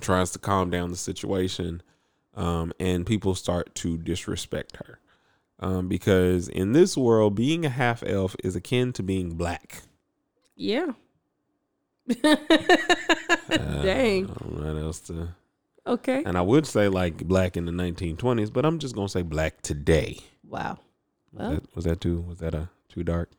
tries 0.00 0.30
to 0.32 0.38
calm 0.38 0.70
down 0.70 0.90
the 0.90 0.96
situation, 0.96 1.82
um, 2.34 2.72
and 2.78 3.06
people 3.06 3.34
start 3.34 3.74
to 3.76 3.96
disrespect 3.96 4.76
her. 4.76 4.98
Um, 5.60 5.88
because 5.88 6.48
in 6.48 6.72
this 6.72 6.96
world, 6.96 7.34
being 7.34 7.64
a 7.64 7.68
half 7.68 8.02
elf 8.04 8.34
is 8.42 8.56
akin 8.56 8.92
to 8.94 9.02
being 9.02 9.36
black. 9.36 9.82
Yeah. 10.56 10.92
Uh, 12.22 12.36
Dang. 13.82 14.24
I 14.24 14.34
don't 14.34 14.58
know 14.58 14.74
what 14.74 14.82
else 14.82 15.00
to. 15.00 15.28
Okay. 15.86 16.22
And 16.24 16.36
I 16.36 16.42
would 16.42 16.66
say 16.66 16.88
like 16.88 17.18
black 17.18 17.56
in 17.56 17.66
the 17.66 17.72
1920s, 17.72 18.52
but 18.52 18.64
I'm 18.64 18.78
just 18.78 18.94
gonna 18.94 19.08
say 19.08 19.22
black 19.22 19.62
today. 19.62 20.18
Wow. 20.42 20.78
Was, 21.32 21.50
that, 21.50 21.76
was 21.76 21.84
that 21.84 22.00
too? 22.00 22.20
Was 22.22 22.38
that 22.38 22.54
a 22.54 22.68
too 22.88 23.04
dark? 23.04 23.30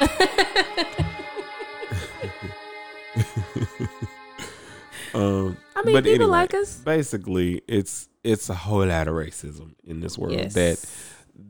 um, 5.14 5.56
I 5.76 5.82
mean, 5.82 5.94
but 5.94 6.04
people 6.04 6.26
anyway, 6.26 6.26
like 6.26 6.54
us. 6.54 6.76
Basically, 6.78 7.62
it's 7.68 8.08
it's 8.22 8.48
a 8.48 8.54
whole 8.54 8.86
lot 8.86 9.08
of 9.08 9.14
racism 9.14 9.74
in 9.84 10.00
this 10.00 10.18
world. 10.18 10.34
Yes. 10.34 10.54
That 10.54 10.84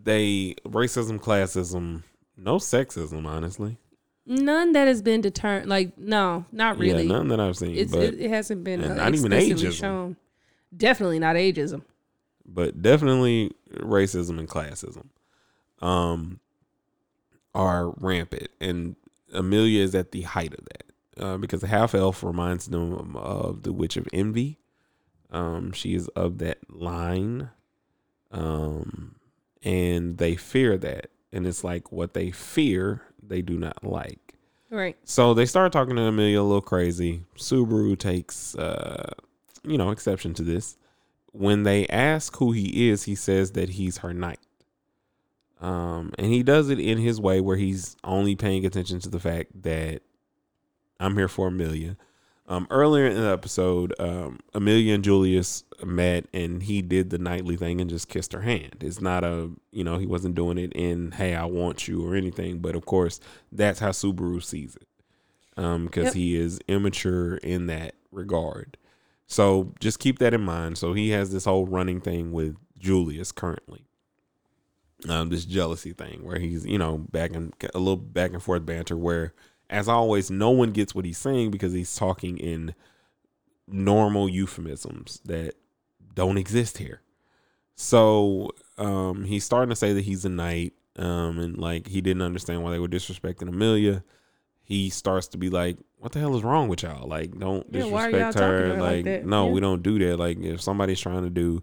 they 0.03 0.57
racism, 0.67 1.21
classism, 1.21 2.03
no 2.37 2.57
sexism, 2.57 3.27
honestly. 3.27 3.79
None 4.27 4.73
that 4.73 4.89
has 4.89 5.03
been 5.03 5.21
determined. 5.21 5.69
Like, 5.69 5.99
no, 5.99 6.47
not 6.51 6.79
really. 6.79 7.03
Yeah, 7.03 7.13
none 7.13 7.29
that 7.29 7.41
I've 7.41 7.57
seen. 7.57 7.77
it, 7.77 7.93
it 7.95 8.31
hasn't 8.31 8.65
been 8.65 8.83
uh, 8.83 8.95
not 8.95 9.15
even 9.15 9.33
ageism. 9.33 9.73
shown. 9.73 10.17
Definitely 10.77 11.19
not 11.19 11.37
ageism. 11.37 11.83
but 12.47 12.83
definitely 12.83 13.53
racism 13.73 14.39
and 14.39 14.49
classism 14.49 15.07
um 15.83 16.39
are 17.55 17.91
rampant 17.99 18.49
and 18.61 18.97
amelia 19.33 19.83
is 19.83 19.95
at 19.95 20.13
the 20.13 20.23
height 20.23 20.53
of 20.53 20.65
that 20.67 20.85
uh, 21.19 21.37
because 21.37 21.61
the 21.61 21.67
half 21.69 21.95
elf 21.95 22.23
reminds 22.23 22.67
them 22.67 23.17
of 23.17 23.63
the 23.63 23.73
witch 23.73 23.97
of 23.97 24.07
envy 24.13 24.59
um 25.31 25.73
she 25.73 25.95
is 25.95 26.09
of 26.09 26.39
that 26.39 26.59
line 26.69 27.51
um 28.31 29.15
and 29.63 30.19
they 30.19 30.35
fear 30.37 30.77
that 30.77 31.11
and 31.33 31.47
it's 31.47 31.65
like 31.65 31.91
what 31.93 32.15
they 32.15 32.31
fear 32.31 33.03
they 33.23 33.43
do 33.43 33.59
not 33.59 33.83
like 33.85 34.21
Right. 34.71 34.97
so 35.05 35.35
they 35.35 35.47
start 35.47 35.73
talking 35.73 35.95
to 35.97 36.03
Amelia 36.03 36.41
a 36.41 36.43
little 36.43 36.61
crazy. 36.61 37.23
Subaru 37.39 37.97
takes, 37.97 38.57
uh, 38.57 39.13
you 39.63 39.79
know, 39.79 39.91
exception 39.91 40.35
to 40.35 40.43
this. 40.43 40.77
When 41.31 41.63
they 41.63 41.87
ask 41.87 42.35
who 42.39 42.51
he 42.51 42.89
is, 42.91 43.05
he 43.05 43.15
says 43.15 43.53
that 43.53 43.69
he's 43.69 43.99
her 43.99 44.13
knight. 44.13 44.41
Um, 45.61 46.13
and 46.19 46.27
he 46.27 46.43
does 46.43 46.71
it 46.71 46.81
in 46.81 46.99
his 46.99 47.21
way 47.21 47.41
where 47.41 47.57
he's 47.57 47.95
only 48.03 48.35
paying 48.35 48.67
attention 48.67 48.99
to 49.01 49.09
the 49.09 49.21
fact 49.21 49.63
that 49.63 50.03
I'm 51.01 51.17
here 51.17 51.29
for 51.29 51.49
Amelia. 51.49 51.97
Um, 52.47 52.67
earlier 52.71 53.07
in 53.07 53.17
the 53.21 53.31
episode, 53.33 53.95
um, 53.99 54.41
Amelia 54.53 54.95
and 54.95 55.03
Julius 55.03 55.65
met, 55.83 56.27
and 56.35 56.63
he 56.63 56.83
did 56.83 57.09
the 57.09 57.17
knightly 57.17 57.57
thing 57.57 57.81
and 57.81 57.89
just 57.89 58.09
kissed 58.09 58.35
her 58.35 58.43
hand. 58.43 58.77
It's 58.83 59.01
not 59.01 59.25
a, 59.25 59.51
you 59.73 59.83
know, 59.83 59.97
he 59.97 60.07
wasn't 60.07 60.35
doing 60.35 60.59
it 60.59 60.71
in 60.75 61.13
"Hey, 61.13 61.35
I 61.35 61.47
want 61.47 61.89
you" 61.89 62.07
or 62.07 62.15
anything. 62.15 62.59
But 62.59 62.77
of 62.77 62.85
course, 62.85 63.19
that's 63.51 63.81
how 63.81 63.91
Subaru 63.91 64.43
sees 64.43 64.77
it, 64.77 64.87
um, 65.57 65.87
because 65.87 66.07
Yep. 66.07 66.15
he 66.15 66.37
is 66.37 66.61
immature 66.69 67.37
in 67.39 67.67
that 67.67 67.95
regard. 68.13 68.77
So 69.27 69.73
just 69.81 69.99
keep 69.99 70.19
that 70.19 70.35
in 70.35 70.43
mind. 70.43 70.77
So 70.77 70.93
he 70.93 71.11
has 71.11 71.33
this 71.33 71.47
whole 71.47 71.67
running 71.67 72.03
thing 72.03 72.31
with 72.31 72.57
Julius 72.79 73.33
currently. 73.33 73.87
Um, 75.09 75.31
this 75.31 75.47
jealousy 75.47 75.93
thing 75.93 76.23
where 76.25 76.39
he's, 76.39 76.67
you 76.67 76.77
know, 76.79 76.99
back 76.99 77.35
and 77.35 77.55
a 77.75 77.79
little 77.79 77.97
back 77.97 78.33
and 78.33 78.43
forth 78.43 78.67
banter 78.67 78.97
where 78.99 79.33
as 79.75 79.89
always, 79.89 80.31
no 80.31 80.51
one 80.51 80.71
gets 80.71 80.95
what 80.95 81.05
he's 81.05 81.19
saying 81.19 81.51
because 81.51 81.73
he's 81.73 81.95
talking 81.97 82.39
in 82.39 82.75
normal 83.67 84.29
euphemisms 84.29 85.21
that 85.25 85.55
don't 86.15 86.39
exist 86.39 86.79
here. 86.79 87.01
So 87.75 88.51
um, 88.79 89.25
he's 89.25 89.45
starting 89.45 89.71
to 89.71 89.77
say 89.77 89.93
that 89.93 90.05
he's 90.05 90.25
a 90.25 90.29
knight, 90.29 90.75
um, 90.97 91.39
and 91.39 91.59
like 91.59 91.89
he 91.89 92.01
didn't 92.01 92.23
understand 92.23 92.63
why 92.63 92.71
they 92.71 92.79
were 92.79 92.89
disrespecting 92.89 93.49
Amelia. 93.49 94.05
He 94.63 94.91
starts 94.91 95.27
to 95.29 95.39
be 95.39 95.51
like, 95.51 95.77
"What 95.99 96.13
the 96.13 96.21
hell 96.21 96.37
is 96.37 96.43
wrong 96.45 96.69
with 96.69 96.83
y'all? 96.85 97.09
Like, 97.09 97.37
don't 97.39 97.67
Yeah, 97.71 97.85
why 97.85 98.07
are 98.07 98.11
y'all 98.11 98.19
disrespect 98.33 98.39
her. 98.39 98.75
her 98.77 98.81
like 98.83 99.05
Like, 99.05 99.25
no, 99.25 99.47
Yeah. 99.47 99.53
we 99.53 99.61
don't 99.61 99.83
do 99.83 99.99
that. 99.99 100.19
Like, 100.19 100.39
if 100.41 100.63
somebody's 100.63 101.01
trying 101.01 101.25
to 101.25 101.31
do." 101.31 101.63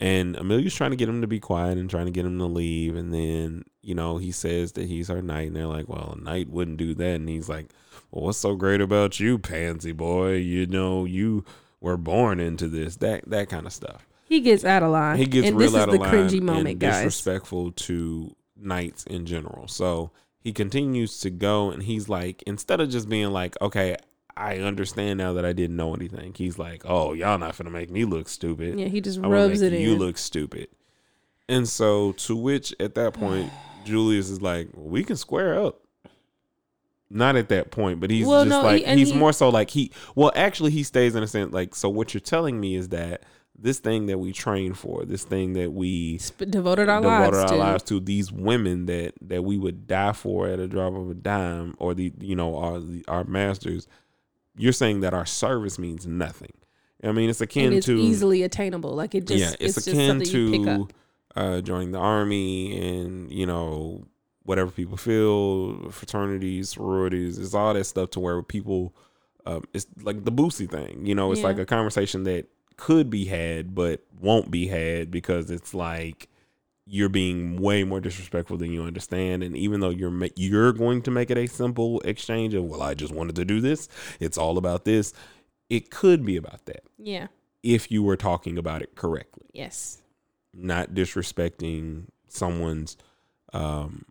And 0.00 0.34
Amelia's 0.36 0.74
trying 0.74 0.92
to 0.92 0.96
get 0.96 1.10
him 1.10 1.20
to 1.20 1.26
be 1.26 1.38
quiet 1.40 1.76
and 1.76 1.90
trying 1.90 2.06
to 2.06 2.10
get 2.10 2.24
him 2.24 2.38
to 2.38 2.46
leave. 2.46 2.96
And 2.96 3.12
then, 3.12 3.64
you 3.82 3.94
know, 3.94 4.16
he 4.16 4.32
says 4.32 4.72
that 4.72 4.86
he's 4.86 5.08
her 5.08 5.20
knight. 5.20 5.48
And 5.48 5.56
they're 5.56 5.66
like, 5.66 5.88
well, 5.88 6.16
a 6.18 6.20
knight 6.20 6.48
wouldn't 6.48 6.78
do 6.78 6.94
that. 6.94 7.16
And 7.16 7.28
he's 7.28 7.50
like, 7.50 7.66
well, 8.10 8.24
what's 8.24 8.38
so 8.38 8.54
great 8.54 8.80
about 8.80 9.20
you, 9.20 9.38
pansy 9.38 9.92
boy? 9.92 10.36
You 10.36 10.66
know, 10.66 11.04
you 11.04 11.44
were 11.80 11.98
born 11.98 12.40
into 12.40 12.66
this, 12.66 12.96
that 12.96 13.28
that 13.28 13.50
kind 13.50 13.66
of 13.66 13.72
stuff. 13.72 14.06
He 14.24 14.40
gets 14.40 14.64
out 14.64 14.82
of 14.82 14.90
line. 14.90 15.18
He 15.18 15.26
gets 15.26 15.48
and 15.48 15.56
real 15.58 15.72
this 15.72 15.80
out 15.80 15.88
is 15.88 15.94
of 15.94 16.00
the 16.00 16.06
line 16.06 16.14
cringy 16.14 16.38
and 16.38 16.46
moment, 16.46 16.78
guys. 16.78 16.94
disrespectful 16.94 17.72
to 17.72 18.34
knights 18.56 19.04
in 19.04 19.26
general. 19.26 19.68
So 19.68 20.12
he 20.38 20.52
continues 20.52 21.20
to 21.20 21.30
go, 21.30 21.70
and 21.70 21.82
he's 21.82 22.08
like, 22.08 22.42
instead 22.46 22.80
of 22.80 22.88
just 22.90 23.08
being 23.08 23.30
like, 23.32 23.56
okay, 23.60 23.96
I 24.40 24.58
understand 24.58 25.18
now 25.18 25.32
that 25.34 25.44
I 25.44 25.52
didn't 25.52 25.76
know 25.76 25.94
anything. 25.94 26.34
He's 26.36 26.58
like, 26.58 26.82
oh, 26.86 27.12
y'all 27.12 27.38
not 27.38 27.56
gonna 27.58 27.70
make 27.70 27.90
me 27.90 28.04
look 28.04 28.28
stupid. 28.28 28.78
Yeah, 28.78 28.86
he 28.88 29.00
just 29.00 29.18
I'm 29.18 29.26
rubs 29.30 29.60
it 29.62 29.72
you 29.72 29.92
in. 29.94 29.98
look 29.98 30.16
stupid. 30.18 30.68
And 31.48 31.68
so, 31.68 32.12
to 32.12 32.36
which 32.36 32.74
at 32.80 32.94
that 32.94 33.12
point, 33.14 33.50
Julius 33.84 34.30
is 34.30 34.40
like, 34.40 34.68
we 34.74 35.04
can 35.04 35.16
square 35.16 35.60
up. 35.62 35.80
Not 37.12 37.34
at 37.34 37.48
that 37.48 37.72
point, 37.72 37.98
but 37.98 38.08
he's 38.10 38.24
Well, 38.26 38.44
just 38.44 38.50
no, 38.50 38.62
like 38.62 38.84
he- 38.86 38.94
he's 38.98 39.10
he- 39.10 39.18
more 39.18 39.32
so 39.32 39.48
like 39.48 39.70
he. 39.70 39.90
Well, 40.14 40.30
actually, 40.36 40.70
he 40.70 40.84
stays 40.84 41.14
in 41.16 41.22
a 41.24 41.26
sense 41.26 41.52
like. 41.52 41.74
So 41.74 41.88
what 41.88 42.14
you're 42.14 42.20
telling 42.20 42.60
me 42.60 42.76
is 42.76 42.90
that 42.90 43.24
this 43.58 43.80
thing 43.80 44.06
that 44.06 44.18
we 44.18 44.32
train 44.32 44.74
for, 44.74 45.04
this 45.04 45.24
thing 45.24 45.54
that 45.54 45.72
we 45.72 46.18
Sp- 46.22 46.46
devoted 46.48 46.88
our 46.88 47.00
devoted 47.02 47.36
lives 47.36 47.38
our 47.38 47.48
to. 47.48 47.56
lives 47.56 47.82
to, 47.84 47.98
these 48.00 48.30
women 48.30 48.86
that 48.86 49.14
that 49.22 49.42
we 49.42 49.58
would 49.58 49.88
die 49.88 50.12
for 50.12 50.46
at 50.46 50.60
a 50.60 50.68
drop 50.68 50.94
of 50.94 51.10
a 51.10 51.14
dime, 51.14 51.74
or 51.78 51.94
the 51.94 52.12
you 52.20 52.36
know 52.36 52.56
our 52.56 52.80
our 53.08 53.24
masters. 53.24 53.88
You're 54.56 54.72
saying 54.72 55.00
that 55.00 55.14
our 55.14 55.26
service 55.26 55.78
means 55.78 56.06
nothing. 56.06 56.52
I 57.02 57.12
mean, 57.12 57.30
it's 57.30 57.40
akin 57.40 57.72
it's 57.72 57.86
to 57.86 57.96
easily 57.98 58.42
attainable. 58.42 58.94
Like 58.94 59.14
it 59.14 59.26
just, 59.26 59.40
yeah, 59.40 59.54
it's, 59.58 59.76
just 59.76 59.88
akin 59.88 60.20
to 60.20 60.88
uh, 61.34 61.60
joining 61.60 61.92
the 61.92 61.98
army 61.98 62.78
and 62.78 63.32
you 63.32 63.46
know 63.46 64.04
whatever 64.42 64.70
people 64.70 64.96
feel, 64.96 65.90
fraternities, 65.90 66.70
sororities, 66.70 67.38
it's 67.38 67.54
all 67.54 67.72
that 67.74 67.84
stuff 67.84 68.10
to 68.10 68.18
where 68.18 68.42
people, 68.42 68.94
um, 69.46 69.62
it's 69.72 69.86
like 70.02 70.24
the 70.24 70.32
Boosie 70.32 70.68
thing. 70.68 71.06
You 71.06 71.14
know, 71.14 71.30
it's 71.30 71.42
Yeah. 71.42 71.48
like 71.48 71.58
a 71.58 71.66
conversation 71.66 72.24
that 72.24 72.48
could 72.76 73.10
be 73.10 73.26
had 73.26 73.74
but 73.74 74.02
won't 74.20 74.50
be 74.50 74.66
had 74.66 75.10
because 75.10 75.50
it's 75.50 75.74
like 75.74 76.28
you're 76.92 77.08
being 77.08 77.60
way 77.60 77.84
more 77.84 78.00
disrespectful 78.00 78.56
than 78.56 78.72
you 78.72 78.82
understand 78.82 79.42
and 79.44 79.56
even 79.56 79.78
though 79.80 79.90
you're 79.90 80.12
you're 80.34 80.72
going 80.72 81.00
to 81.00 81.10
make 81.10 81.30
it 81.30 81.38
a 81.38 81.46
simple 81.46 82.00
exchange 82.00 82.52
of 82.54 82.64
well 82.64 82.82
I 82.82 82.94
just 82.94 83.14
wanted 83.14 83.36
to 83.36 83.44
do 83.44 83.60
this 83.60 83.88
it's 84.18 84.36
all 84.36 84.58
about 84.58 84.84
this 84.84 85.12
it 85.68 85.90
could 85.90 86.24
be 86.24 86.36
about 86.36 86.66
that 86.66 86.82
Yeah. 86.98 87.28
if 87.62 87.90
you 87.92 88.02
were 88.02 88.16
talking 88.16 88.58
about 88.58 88.82
it 88.82 88.96
correctly 88.96 89.46
Yes. 89.52 90.02
not 90.52 90.90
disrespecting 90.90 92.06
someone's 92.28 92.96
um, 93.52 94.04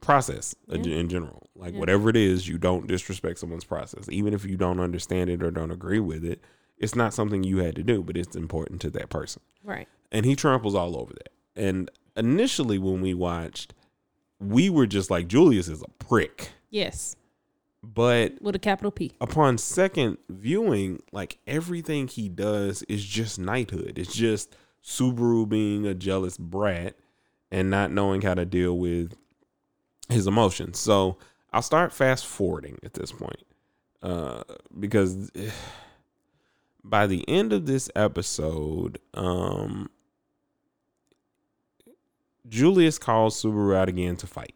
process 0.00 0.54
in- 0.68 0.84
Yeah. 0.84 0.96
in 0.96 1.08
general. 1.08 1.50
Like 1.56 1.74
Yeah. 1.74 1.80
whatever 1.80 2.08
it 2.08 2.16
is, 2.16 2.46
you 2.48 2.58
don't 2.58 2.86
disrespect 2.86 3.38
someone's 3.40 3.64
process, 3.64 4.08
even 4.10 4.32
if 4.34 4.44
you 4.44 4.56
don't 4.56 4.78
understand 4.80 5.30
it 5.30 5.42
or 5.42 5.50
don't 5.50 5.72
agree 5.72 5.98
with 6.00 6.24
it. 6.24 6.40
It's 6.78 6.94
not 6.94 7.12
something 7.12 7.42
you 7.42 7.58
had 7.58 7.74
to 7.76 7.82
do, 7.82 8.02
but 8.04 8.16
it's 8.16 8.36
important 8.36 8.80
to 8.82 8.90
that 8.90 9.08
person. 9.10 9.42
Right. 9.64 9.88
And 10.12 10.24
he 10.24 10.36
tramples 10.36 10.74
all 10.76 10.96
over 10.96 11.12
that. 11.14 11.32
And 11.56 11.90
initially, 12.18 12.78
when 12.78 13.00
we 13.00 13.14
watched, 13.14 13.74
we 14.40 14.70
were 14.70 14.86
just 14.86 15.10
like, 15.10 15.28
Julius 15.28 15.68
is 15.68 15.82
a 15.82 16.04
prick. 16.04 16.50
Yes. 16.70 17.16
But 17.82 18.40
With 18.42 18.56
a 18.56 18.58
capital 18.58 18.90
P. 18.90 19.12
upon 19.20 19.56
second 19.56 20.18
viewing, 20.28 21.00
like 21.12 21.38
everything 21.46 22.08
he 22.08 22.28
does 22.28 22.82
is 22.84 23.04
just 23.04 23.38
knighthood. 23.38 23.98
It's 23.98 24.14
just 24.14 24.56
Subaru 24.82 25.48
being 25.48 25.86
a 25.86 25.94
jealous 25.94 26.36
brat 26.36 26.96
and 27.50 27.70
not 27.70 27.92
knowing 27.92 28.22
how 28.22 28.34
to 28.34 28.44
deal 28.44 28.76
with 28.76 29.14
his 30.08 30.26
emotions. 30.26 30.78
So 30.78 31.18
I'll 31.52 31.62
start 31.62 31.92
fast 31.92 32.26
forwarding 32.26 32.78
at 32.82 32.94
this 32.94 33.12
point. 33.12 33.42
Uh, 34.02 34.42
because 34.78 35.30
by 36.84 37.06
the 37.06 37.26
end 37.28 37.52
of 37.52 37.66
this 37.66 37.90
episode, 37.94 38.98
um 39.14 39.88
Julius 42.48 42.98
calls 42.98 43.40
Subaru 43.42 43.76
out 43.76 43.88
again 43.88 44.16
to 44.16 44.26
fight. 44.26 44.54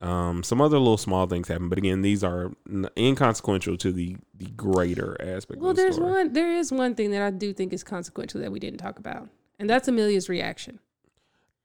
Um, 0.00 0.42
some 0.42 0.60
other 0.60 0.78
little 0.78 0.98
small 0.98 1.26
things 1.26 1.48
happen, 1.48 1.70
but 1.70 1.78
again, 1.78 2.02
these 2.02 2.22
are 2.22 2.52
n- 2.70 2.88
inconsequential 2.98 3.78
to 3.78 3.92
the 3.92 4.16
the 4.36 4.46
greater 4.50 5.16
aspect. 5.20 5.60
Well, 5.60 5.70
of 5.70 5.76
the 5.76 5.82
there's 5.82 5.94
story. 5.96 6.12
one. 6.12 6.32
There 6.34 6.52
is 6.52 6.70
one 6.70 6.94
thing 6.94 7.12
that 7.12 7.22
I 7.22 7.30
do 7.30 7.54
think 7.54 7.72
is 7.72 7.82
consequential 7.82 8.40
that 8.42 8.52
we 8.52 8.60
didn't 8.60 8.78
talk 8.78 8.98
about, 8.98 9.30
and 9.58 9.70
that's 9.70 9.88
Amelia's 9.88 10.28
reaction. 10.28 10.80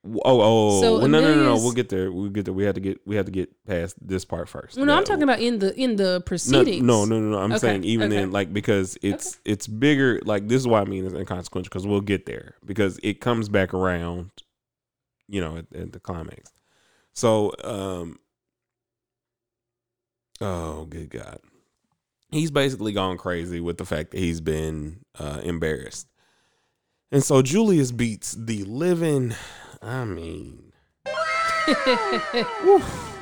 Oh, 0.03 0.21
oh, 0.25 0.81
So 0.81 0.97
well, 0.97 1.07
no, 1.09 1.21
no, 1.21 1.35
no, 1.35 1.43
no. 1.43 1.55
We'll 1.55 1.73
get 1.73 1.89
there. 1.89 2.11
We'll 2.11 2.29
get 2.29 2.45
there. 2.45 2.53
We 2.55 2.63
had 2.63 2.73
to 2.75 2.81
get. 2.81 3.01
We 3.05 3.17
had 3.17 3.25
to 3.25 3.31
get 3.33 3.51
past 3.67 3.95
this 4.01 4.23
part 4.25 4.47
first. 4.49 4.77
Well, 4.77 4.85
no, 4.85 4.95
I'm 4.95 5.03
talking 5.03 5.23
about 5.23 5.41
in 5.41 5.59
the 5.59 5.75
in 5.79 5.97
the 5.97 6.21
proceedings. 6.25 6.81
no, 6.81 7.03
no, 7.05 7.19
no, 7.19 7.31
no. 7.31 7.37
I'm 7.37 7.51
Okay, 7.51 7.59
saying 7.59 7.83
even 7.83 8.07
okay. 8.07 8.21
then, 8.21 8.31
like 8.31 8.53
because 8.53 8.97
it's 9.03 9.39
it's 9.43 9.67
bigger. 9.67 10.21
Like 10.23 10.47
this 10.47 10.61
is 10.61 10.67
why 10.67 10.79
I 10.79 10.85
mean 10.85 11.05
it's 11.05 11.13
inconsequential 11.13 11.69
because 11.69 11.85
we'll 11.85 11.99
get 12.01 12.25
there 12.25 12.55
because 12.65 12.97
it 13.03 13.19
comes 13.19 13.49
back 13.49 13.73
around. 13.73 14.31
You 15.31 15.41
know, 15.41 15.57
at, 15.57 15.65
at 15.75 15.91
the 15.93 15.99
climax. 15.99 16.51
So, 17.13 17.51
um, 17.63 18.19
oh, 20.39 20.85
good 20.85 21.09
God, 21.09 21.39
he's 22.31 22.51
basically 22.51 22.93
gone 22.93 23.17
crazy 23.17 23.59
with 23.59 23.77
the 23.77 23.85
fact 23.85 24.11
that 24.11 24.19
he's 24.19 24.41
been 24.41 25.03
uh, 25.17 25.41
embarrassed, 25.43 26.07
and 27.11 27.23
so 27.23 27.41
Julius 27.41 27.91
beats 27.91 28.33
the 28.33 28.63
living. 28.65 29.33
I 29.81 30.05
mean, 30.05 30.73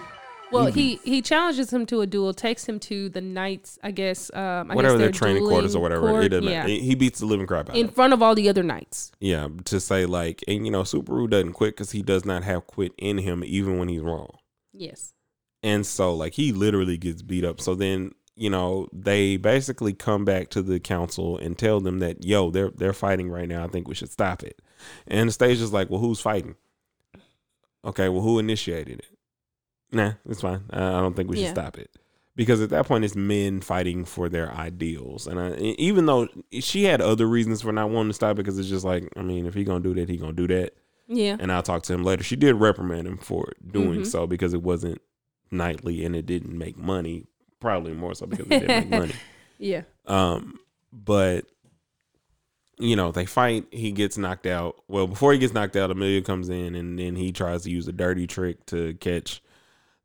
well, 0.51 0.65
He 0.67 0.95
he 1.03 1.11
he 1.11 1.21
challenges 1.21 1.71
him 1.71 1.85
to 1.87 2.01
a 2.01 2.07
duel, 2.07 2.33
takes 2.33 2.67
him 2.67 2.79
to 2.81 3.09
the 3.09 3.21
knights. 3.21 3.77
I 3.83 3.91
guess 3.91 4.31
um, 4.33 4.71
I 4.71 4.75
whatever 4.75 4.97
guess 4.97 5.05
their 5.05 5.11
training 5.11 5.45
quarters 5.47 5.75
or 5.75 5.81
whatever. 5.81 6.07
court, 6.07 6.25
it 6.25 6.29
doesn't 6.29 6.49
yeah, 6.49 6.61
matter. 6.61 6.73
He 6.73 6.95
beats 6.95 7.19
the 7.19 7.25
living 7.25 7.47
crap 7.47 7.69
out 7.69 7.75
of 7.75 7.81
in 7.81 7.89
front 7.89 8.13
of 8.13 8.21
all 8.21 8.35
the 8.35 8.49
other 8.49 8.63
knights. 8.63 9.11
Yeah, 9.19 9.47
to 9.65 9.79
say 9.79 10.05
like, 10.05 10.43
and 10.47 10.65
you 10.65 10.71
know, 10.71 10.83
Subaru 10.83 11.29
doesn't 11.29 11.53
quit 11.53 11.75
because 11.75 11.91
he 11.91 12.01
does 12.01 12.25
not 12.25 12.43
have 12.43 12.67
quit 12.67 12.93
in 12.97 13.19
him, 13.19 13.43
even 13.45 13.77
when 13.77 13.89
he's 13.89 14.01
wrong. 14.01 14.37
Yes. 14.73 15.13
And 15.61 15.85
so, 15.85 16.13
like, 16.15 16.33
he 16.33 16.53
literally 16.53 16.97
gets 16.97 17.21
beat 17.21 17.43
up. 17.43 17.59
So 17.59 17.75
then, 17.75 18.13
you 18.35 18.49
know, 18.49 18.87
they 18.93 19.35
basically 19.35 19.93
come 19.93 20.23
back 20.23 20.49
to 20.51 20.61
the 20.61 20.79
council 20.79 21.37
and 21.37 21.57
tell 21.57 21.81
them 21.81 21.99
that, 21.99 22.23
yo, 22.23 22.49
they're 22.49 22.71
they're 22.71 22.93
fighting 22.93 23.29
right 23.29 23.47
now. 23.47 23.65
I 23.65 23.67
think 23.67 23.87
we 23.87 23.95
should 23.95 24.11
stop 24.11 24.43
it. 24.43 24.61
And 25.05 25.27
the 25.27 25.33
stage 25.33 25.59
is 25.59 25.73
like, 25.73 25.89
well, 25.89 25.99
who's 25.99 26.21
fighting? 26.21 26.55
Okay, 27.83 28.07
well, 28.09 28.21
who 28.21 28.39
initiated 28.39 28.99
it? 28.99 29.18
Nah, 29.91 30.13
it's 30.27 30.41
fine. 30.41 30.61
I 30.69 30.79
I 30.97 31.01
don't 31.01 31.15
think 31.15 31.29
we 31.29 31.37
should 31.37 31.45
Yeah. 31.45 31.53
stop 31.53 31.77
it 31.77 31.89
because 32.35 32.61
at 32.61 32.69
that 32.69 32.85
point, 32.87 33.03
it's 33.05 33.15
men 33.15 33.59
fighting 33.61 34.05
for 34.05 34.29
their 34.29 34.51
ideals. 34.53 35.27
And 35.27 35.39
I, 35.39 35.55
even 35.57 36.05
though 36.05 36.27
she 36.59 36.83
had 36.83 37.01
other 37.01 37.27
reasons 37.27 37.61
for 37.61 37.71
not 37.71 37.89
wanting 37.89 38.09
to 38.11 38.13
stop 38.13 38.31
it, 38.33 38.35
because 38.37 38.57
it's 38.59 38.69
just 38.69 38.85
like, 38.85 39.09
I 39.17 39.21
mean, 39.23 39.45
if 39.45 39.53
he 39.53 39.63
gonna 39.63 39.79
do 39.83 39.93
that, 39.95 40.07
he 40.09 40.17
gonna 40.17 40.33
do 40.33 40.47
that 40.47 40.73
Yeah. 41.07 41.37
and 41.39 41.51
I'll 41.51 41.63
talk 41.63 41.83
to 41.83 41.93
him 41.93 42.03
later. 42.03 42.23
She 42.23 42.35
did 42.35 42.53
reprimand 42.55 43.07
him 43.07 43.17
for 43.17 43.51
doing 43.69 44.01
Mhm. 44.01 44.05
so 44.07 44.27
because 44.27 44.53
it 44.53 44.61
wasn't 44.61 45.01
knightly 45.51 46.05
and 46.05 46.15
it 46.15 46.25
didn't 46.27 46.55
make 46.57 46.77
money. 46.77 47.25
Probably 47.59 47.93
more 47.93 48.13
so 48.13 48.25
because 48.27 48.45
it 48.45 48.49
didn't 48.49 48.89
make 48.89 48.99
money. 48.99 49.13
Yeah. 49.61 49.81
Um, 50.05 50.59
but 50.93 51.45
you 52.77 52.95
know, 52.95 53.11
they 53.11 53.25
fight. 53.25 53.65
He 53.71 53.91
gets 53.91 54.17
knocked 54.17 54.45
out. 54.47 54.77
Well, 54.87 55.05
before 55.05 55.33
he 55.33 55.39
gets 55.39 55.53
knocked 55.53 55.75
out, 55.75 55.91
Amelia 55.91 56.21
comes 56.21 56.47
in 56.47 56.75
and 56.75 56.97
then 56.97 57.17
he 57.17 57.33
tries 57.33 57.63
to 57.63 57.69
use 57.69 57.85
a 57.89 57.91
dirty 57.91 58.25
trick 58.25 58.65
to 58.67 58.93
catch 59.01 59.41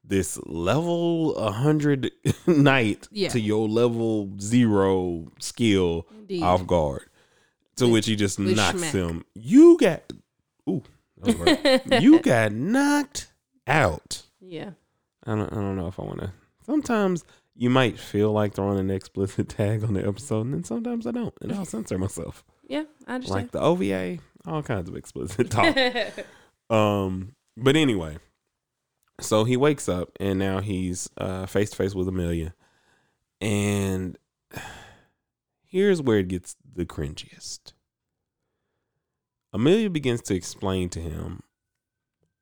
this 0.07 0.39
level 0.47 1.35
100 1.35 2.11
knight 2.47 3.09
Yeah. 3.11 3.31
to 3.31 3.41
your 3.41 3.69
level 3.69 4.31
zero 4.41 5.31
skill 5.39 6.07
Indeed. 6.21 6.43
off 6.43 6.67
guard. 6.67 7.05
To 7.77 7.85
With- 7.87 7.93
which 7.95 8.07
he 8.07 8.17
just 8.17 8.39
knocks 8.39 8.81
schmack. 8.83 8.93
him. 8.93 9.25
You 9.35 9.77
got 9.79 10.03
ooh, 10.69 10.83
that 11.23 11.39
was 11.39 11.49
hurt. 11.59 12.03
you 12.03 12.21
got 12.21 12.53
knocked 12.53 13.33
out. 13.67 14.23
yeah. 14.41 14.71
I 15.27 15.35
don't 15.35 15.51
I 15.53 15.57
don't 15.57 15.77
know 15.77 15.87
if 15.89 15.99
I 15.99 16.03
wanna 16.05 16.35
sometimes 16.67 17.25
you 17.57 17.71
might 17.71 17.99
feel 17.99 18.31
like 18.33 18.55
throwing 18.55 18.79
an 18.79 18.91
explicit 18.91 19.49
tag 19.59 19.85
on 19.85 19.95
the 19.95 20.07
episode, 20.07 20.43
and 20.43 20.55
then 20.55 20.65
sometimes 20.65 21.07
I 21.07 21.13
don't, 21.13 21.33
and 21.41 21.53
I'll 21.53 21.65
censor 21.65 21.97
myself. 21.99 22.45
Yeah. 22.69 22.85
I 23.07 23.15
understand. 23.15 23.43
Like 23.45 23.51
the 23.53 23.61
OVA, 23.61 24.19
all 24.47 24.63
kinds 24.63 24.89
of 24.89 24.97
explicit 24.97 25.51
talk. 25.51 25.77
um, 26.71 27.35
but 27.57 27.77
anyway, 27.77 28.19
so 29.21 29.45
he 29.45 29.57
wakes 29.57 29.89
up 29.89 30.11
and 30.21 30.39
now 30.39 30.61
he's 30.61 31.09
face 31.47 31.71
to 31.71 31.77
face 31.77 31.95
with 31.95 32.09
Amelia, 32.09 32.55
and 33.41 34.19
here's 35.65 36.03
where 36.03 36.19
it 36.19 36.29
gets 36.29 36.57
the 36.75 36.85
cringiest. 36.85 37.73
Amelia 39.53 39.89
begins 39.89 40.21
to 40.23 40.35
explain 40.35 40.89
to 40.91 41.01
him 41.01 41.45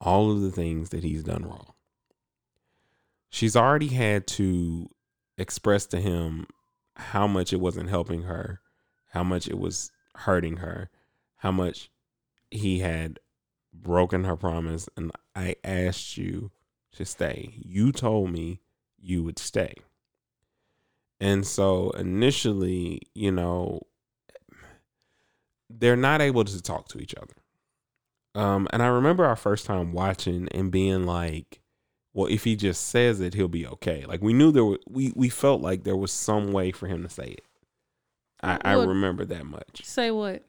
all 0.01 0.31
of 0.31 0.41
the 0.41 0.51
things 0.51 0.89
that 0.91 1.05
he's 1.05 1.23
done 1.23 1.45
wrong. 1.45 1.73
She's 3.29 3.55
already 3.55 3.89
had 3.89 4.27
to 4.29 4.89
express 5.39 5.87
to 5.87 6.01
him 6.01 6.47
how 6.97 7.27
much 7.27 7.53
it 7.53 7.61
wasn't 7.61 7.91
helping 7.91 8.23
her, 8.23 8.61
how 9.11 9.23
much 9.23 9.47
it 9.47 9.59
was 9.59 9.91
hurting 10.17 10.59
her, 10.59 10.91
how 11.37 11.53
much 11.53 11.91
he 12.51 12.81
had 12.81 13.19
broken 13.73 14.25
her 14.25 14.37
promise. 14.37 14.89
And 14.97 15.13
I 15.35 15.57
asked 15.65 16.17
you 16.17 16.51
to 16.93 17.05
stay. 17.05 17.55
You 17.65 17.93
told 17.93 18.31
me 18.31 18.61
you 19.01 19.23
would 19.23 19.39
stay. 19.39 19.75
And 21.21 21.47
so 21.47 21.91
initially, 21.91 23.03
you 23.15 23.31
know, 23.31 23.81
they're 25.71 25.97
not 25.97 26.21
able 26.21 26.45
to 26.45 26.61
talk 26.63 26.89
to 26.89 26.99
each 26.99 27.15
other. 27.15 27.35
Um, 28.35 28.67
and 28.73 28.83
I 28.83 28.87
remember 28.87 29.25
our 29.25 29.37
first 29.37 29.67
time 29.67 29.93
watching 29.93 30.49
and 30.53 30.71
being 30.71 31.05
like, 31.07 31.61
well, 32.15 32.27
if 32.27 32.45
he 32.45 32.57
just 32.57 32.89
says 32.89 33.21
it, 33.21 33.35
he'll 33.35 33.49
be 33.49 33.67
okay. 33.67 34.05
Like 34.07 34.21
we 34.23 34.33
knew 34.33 34.53
there 34.53 34.65
were, 34.65 34.79
we, 34.89 35.13
we 35.15 35.29
felt 35.29 35.61
like 35.63 35.85
there 35.85 35.97
was 35.97 36.13
some 36.13 36.53
way 36.53 36.73
for 36.73 36.87
him 36.87 37.03
to 37.03 37.09
say 37.09 37.25
it. 37.29 37.45
I, 38.43 38.59
I 38.65 38.77
Well- 38.77 38.89
remember 38.89 39.25
that 39.27 39.47
much 39.47 39.83
Say 39.85 40.11
what? 40.11 40.43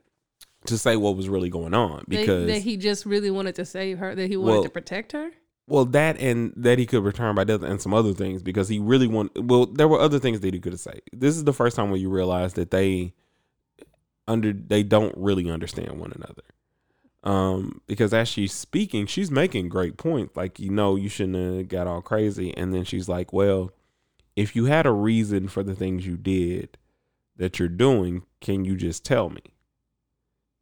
to 0.66 0.78
say 0.78 0.96
what 0.96 1.16
was 1.18 1.28
really 1.30 1.50
going 1.50 1.74
on 1.74 2.00
That- 2.00 2.10
because 2.10 2.48
that, 2.48 2.62
he 2.62 2.78
just 2.78 3.06
really 3.06 3.30
wanted 3.32 3.56
to 3.56 3.66
save 3.66 4.00
her. 4.00 4.16
That 4.16 4.28
he 4.28 4.38
wanted 4.38 4.52
Well, 4.54 4.64
to 4.64 4.70
protect 4.70 5.12
her. 5.12 5.32
Well 5.68 5.86
that 5.86 6.20
and 6.20 6.54
that 6.56 6.80
he 6.80 6.86
could 6.86 7.04
return 7.04 7.36
by 7.36 7.44
death 7.44 7.64
and 7.64 7.82
some 7.82 7.94
other 7.94 8.14
things 8.14 8.44
because 8.44 8.68
he 8.68 8.80
really 8.80 9.08
want 9.08 9.32
well 9.44 9.66
there 9.66 9.88
were 9.88 10.00
other 10.00 10.20
things 10.20 10.42
that 10.42 10.54
he 10.54 10.60
could 10.60 10.74
have 10.74 10.80
said. 10.80 11.02
This 11.12 11.36
is 11.36 11.44
the 11.44 11.54
first 11.54 11.76
time 11.76 11.90
where 11.90 12.00
you 12.00 12.10
realize 12.10 12.54
that 12.54 12.72
they 12.72 13.14
under 14.28 14.54
they 14.54 14.84
don't 14.84 15.16
really 15.18 15.50
understand 15.50 16.00
one 16.00 16.14
another. 16.16 16.44
Um, 17.24 17.82
because 17.88 18.14
as 18.14 18.28
she's 18.28 18.54
speaking, 18.54 19.06
she's 19.06 19.32
making 19.32 19.70
great 19.70 19.96
points. 19.96 20.36
Like, 20.36 20.60
you 20.60 20.70
know, 20.70 20.98
you 20.98 21.08
shouldn't 21.08 21.58
have 21.58 21.70
got 21.70 21.88
all 21.88 22.02
crazy. 22.02 22.56
And 22.58 22.74
then 22.74 22.84
she's 22.84 23.08
like, 23.08 23.32
Well, 23.32 23.72
if 24.36 24.56
you 24.56 24.66
had 24.66 24.86
a 24.86 24.92
reason 24.92 25.48
for 25.48 25.64
the 25.64 25.76
things 25.76 26.06
you 26.06 26.18
did 26.18 26.78
that 27.38 27.60
you're 27.60 27.70
doing, 27.70 28.24
can 28.42 28.66
you 28.66 28.76
just 28.76 29.06
tell 29.06 29.30
me? 29.30 29.42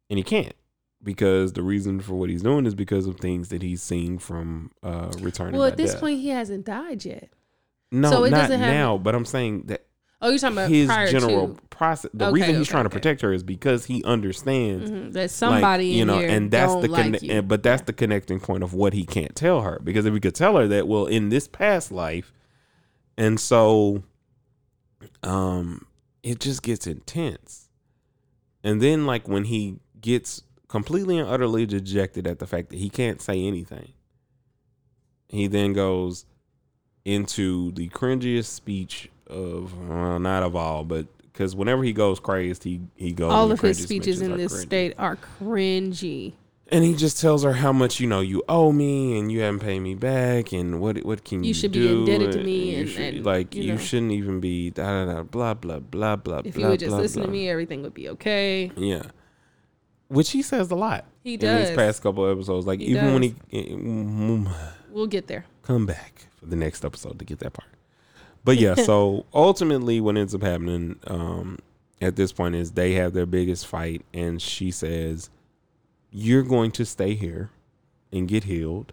And 0.08 0.18
he 0.18 0.22
can't. 0.22 0.54
Because 1.04 1.54
the 1.54 1.62
reason 1.62 1.98
for 2.00 2.14
what 2.14 2.30
he's 2.30 2.42
doing 2.42 2.64
is 2.64 2.74
because 2.76 3.06
of 3.06 3.18
things 3.18 3.48
that 3.48 3.60
he's 3.62 3.82
seen 3.82 4.18
from 4.18 4.70
uh 4.82 5.10
returning. 5.20 5.58
Well, 5.58 5.66
at 5.68 5.76
this 5.76 5.92
death. 5.92 6.00
point, 6.00 6.20
he 6.20 6.28
hasn't 6.28 6.64
died 6.64 7.04
yet. 7.04 7.28
no, 7.90 8.08
so 8.10 8.24
it 8.24 8.30
not 8.30 8.42
doesn't 8.42 8.60
have- 8.60 8.72
now. 8.72 8.98
But 8.98 9.14
I'm 9.16 9.24
saying 9.24 9.64
that 9.66 9.84
Oh, 10.24 10.28
you're 10.30 10.38
talking 10.38 10.56
about 10.56 10.70
his 10.70 10.86
general 11.10 11.54
to 11.56 11.60
process. 11.70 12.08
The 12.14 12.26
Okay, 12.26 12.32
reason 12.34 12.50
he's 12.50 12.58
okay, 12.68 12.70
trying 12.70 12.84
to 12.84 12.90
protect 12.90 13.22
her 13.22 13.32
is 13.32 13.42
because 13.42 13.86
he 13.86 14.04
understands 14.04 14.88
Mhm, 14.88 15.12
that 15.14 15.20
like, 15.22 15.30
somebody 15.30 15.86
you 15.88 16.02
in 16.02 16.06
know, 16.06 16.20
and 16.20 16.48
that's 16.48 16.72
the 16.76 16.86
like 16.86 17.02
conne- 17.02 17.18
you. 17.20 17.32
and- 17.32 17.48
but 17.48 17.64
that's 17.64 17.82
the 17.82 17.92
connecting 17.92 18.38
point 18.38 18.62
of 18.62 18.72
what 18.72 18.92
he 18.92 19.04
can't 19.04 19.34
tell 19.34 19.62
her 19.62 19.80
because 19.82 20.06
if 20.06 20.14
he 20.14 20.20
could 20.20 20.36
tell 20.36 20.56
her 20.56 20.68
that, 20.68 20.86
well, 20.86 21.06
in 21.06 21.28
this 21.30 21.48
past 21.48 21.90
life, 21.90 22.32
and 23.18 23.40
so, 23.40 24.04
um, 25.24 25.86
it 26.22 26.38
just 26.40 26.62
gets 26.62 26.86
intense, 26.86 27.68
and 28.62 28.80
then 28.80 29.06
like 29.06 29.26
when 29.26 29.44
he 29.46 29.80
gets 30.00 30.42
completely 30.72 31.18
and 31.18 31.28
utterly 31.28 31.66
dejected 31.66 32.26
at 32.26 32.38
the 32.38 32.46
fact 32.46 32.70
that 32.70 32.78
he 32.78 32.88
can't 32.88 33.20
say 33.20 33.44
anything, 33.44 33.92
he 35.28 35.46
then 35.46 35.74
goes 35.74 36.24
into 37.04 37.72
the 37.72 37.88
cringiest 37.90 38.46
speech 38.46 39.10
of 39.26 39.76
well, 39.86 40.18
not 40.18 40.42
of 40.42 40.56
all, 40.56 40.82
but 40.84 41.06
because 41.20 41.54
whenever 41.54 41.82
he 41.84 41.92
goes 41.92 42.18
crazed, 42.18 42.64
he 42.64 42.80
he 42.96 43.12
goes. 43.12 43.30
all 43.30 43.52
of 43.52 43.60
his 43.60 43.82
speeches 43.82 44.22
in 44.22 44.38
this 44.38 44.54
cringy. 44.54 44.62
state 44.62 44.94
are 44.98 45.16
cringy. 45.38 46.32
And 46.68 46.82
he 46.82 46.94
just 46.94 47.20
tells 47.20 47.44
her 47.44 47.52
how 47.52 47.70
much 47.70 48.00
you 48.00 48.06
know 48.06 48.20
you 48.20 48.42
owe 48.48 48.72
me, 48.72 49.18
and 49.18 49.30
you 49.30 49.40
haven't 49.40 49.60
paid 49.60 49.80
me 49.80 49.94
back, 49.94 50.52
and 50.52 50.80
what 50.80 51.04
what 51.04 51.22
can 51.22 51.44
you, 51.44 51.48
You 51.48 51.54
should 51.54 51.72
be 51.72 51.80
do? 51.80 51.98
indebted 51.98 52.32
to 52.32 52.42
me, 52.42 52.74
and- 52.76 52.88
should- 52.88 53.14
and, 53.16 53.26
like 53.26 53.54
you 53.54 53.64
you, 53.74 53.78
shouldn't 53.78 54.12
even 54.12 54.40
be 54.40 54.70
da 54.70 55.04
da 55.04 55.12
da 55.12 55.22
blah 55.22 55.52
blah 55.52 55.80
blah 55.80 56.16
blah. 56.16 56.40
If 56.46 56.54
blah, 56.54 56.62
you 56.64 56.70
would 56.70 56.80
just 56.80 56.88
blah, 56.90 56.98
listen 57.00 57.20
blah. 57.20 57.26
to 57.26 57.32
me, 57.32 57.50
everything 57.50 57.82
would 57.82 57.92
be 57.92 58.08
okay. 58.10 58.70
yeah, 58.76 59.02
which 60.12 60.30
he 60.30 60.42
says 60.42 60.70
a 60.70 60.74
lot 60.74 61.04
He 61.24 61.34
in 61.34 61.40
does. 61.40 61.68
these 61.68 61.76
past 61.76 62.02
couple 62.02 62.26
episodes. 62.30 62.66
Like 62.66 62.80
He 62.80 62.86
even 62.86 63.12
when 63.12 63.22
does. 63.22 63.32
he 63.48 63.62
mm, 63.70 64.52
We'll 64.90 65.06
get 65.06 65.26
there. 65.26 65.44
come 65.62 65.86
back 65.86 66.26
for 66.38 66.46
the 66.46 66.56
next 66.56 66.84
episode 66.84 67.18
to 67.18 67.24
get 67.24 67.38
that 67.40 67.52
part. 67.54 67.68
But 68.44 68.58
yeah, 68.58 68.74
so 68.74 69.24
ultimately, 69.34 70.00
what 70.00 70.16
ends 70.16 70.34
up 70.34 70.42
happening 70.42 70.98
um, 71.06 71.58
at 72.00 72.16
this 72.16 72.32
point 72.32 72.54
is 72.56 72.72
they 72.72 72.92
have 72.94 73.12
their 73.12 73.26
biggest 73.26 73.66
fight, 73.66 74.04
and 74.12 74.42
she 74.42 74.70
says, 74.72 75.30
"You're 76.10 76.42
going 76.42 76.72
to 76.72 76.84
stay 76.84 77.14
here 77.14 77.50
and 78.12 78.26
get 78.28 78.44
healed. 78.44 78.92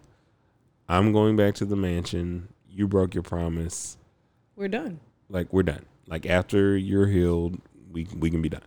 I'm 0.88 1.12
going 1.12 1.36
back 1.36 1.56
to 1.56 1.66
the 1.66 1.76
mansion. 1.76 2.50
You 2.70 2.88
broke 2.88 3.14
your 3.16 3.24
promise. 3.24 3.98
We're 4.56 4.68
done. 4.68 5.00
Like 5.30 5.52
we're 5.52 5.64
done. 5.64 5.86
Like 6.08 6.26
after 6.28 6.78
you're 6.78 7.08
healed, 7.08 7.60
we 7.92 8.08
we 8.18 8.30
can 8.30 8.42
be 8.44 8.50
done." 8.50 8.62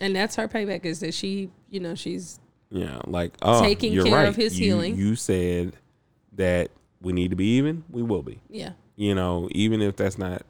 And 0.00 0.14
that's 0.14 0.36
her 0.36 0.46
payback 0.48 0.84
is 0.84 1.00
that 1.00 1.14
she, 1.14 1.50
you 1.70 1.80
know, 1.80 1.94
she's 1.94 2.38
Yeah, 2.70 3.00
like 3.06 3.32
oh, 3.42 3.62
Taking 3.62 3.92
you're 3.92 4.04
care 4.04 4.14
right. 4.14 4.28
of 4.28 4.36
his 4.36 4.58
You- 4.58 4.66
healing. 4.66 4.96
You 4.96 5.16
said 5.16 5.74
that 6.34 6.70
we 7.00 7.12
need 7.12 7.30
to 7.30 7.36
be 7.36 7.56
even. 7.56 7.84
We 7.90 8.02
will 8.02 8.22
be. 8.22 8.40
yeah. 8.48 8.72
you 8.96 9.14
know, 9.14 9.48
even 9.52 9.80
if 9.82 9.96
that's 9.96 10.18
not 10.18 10.42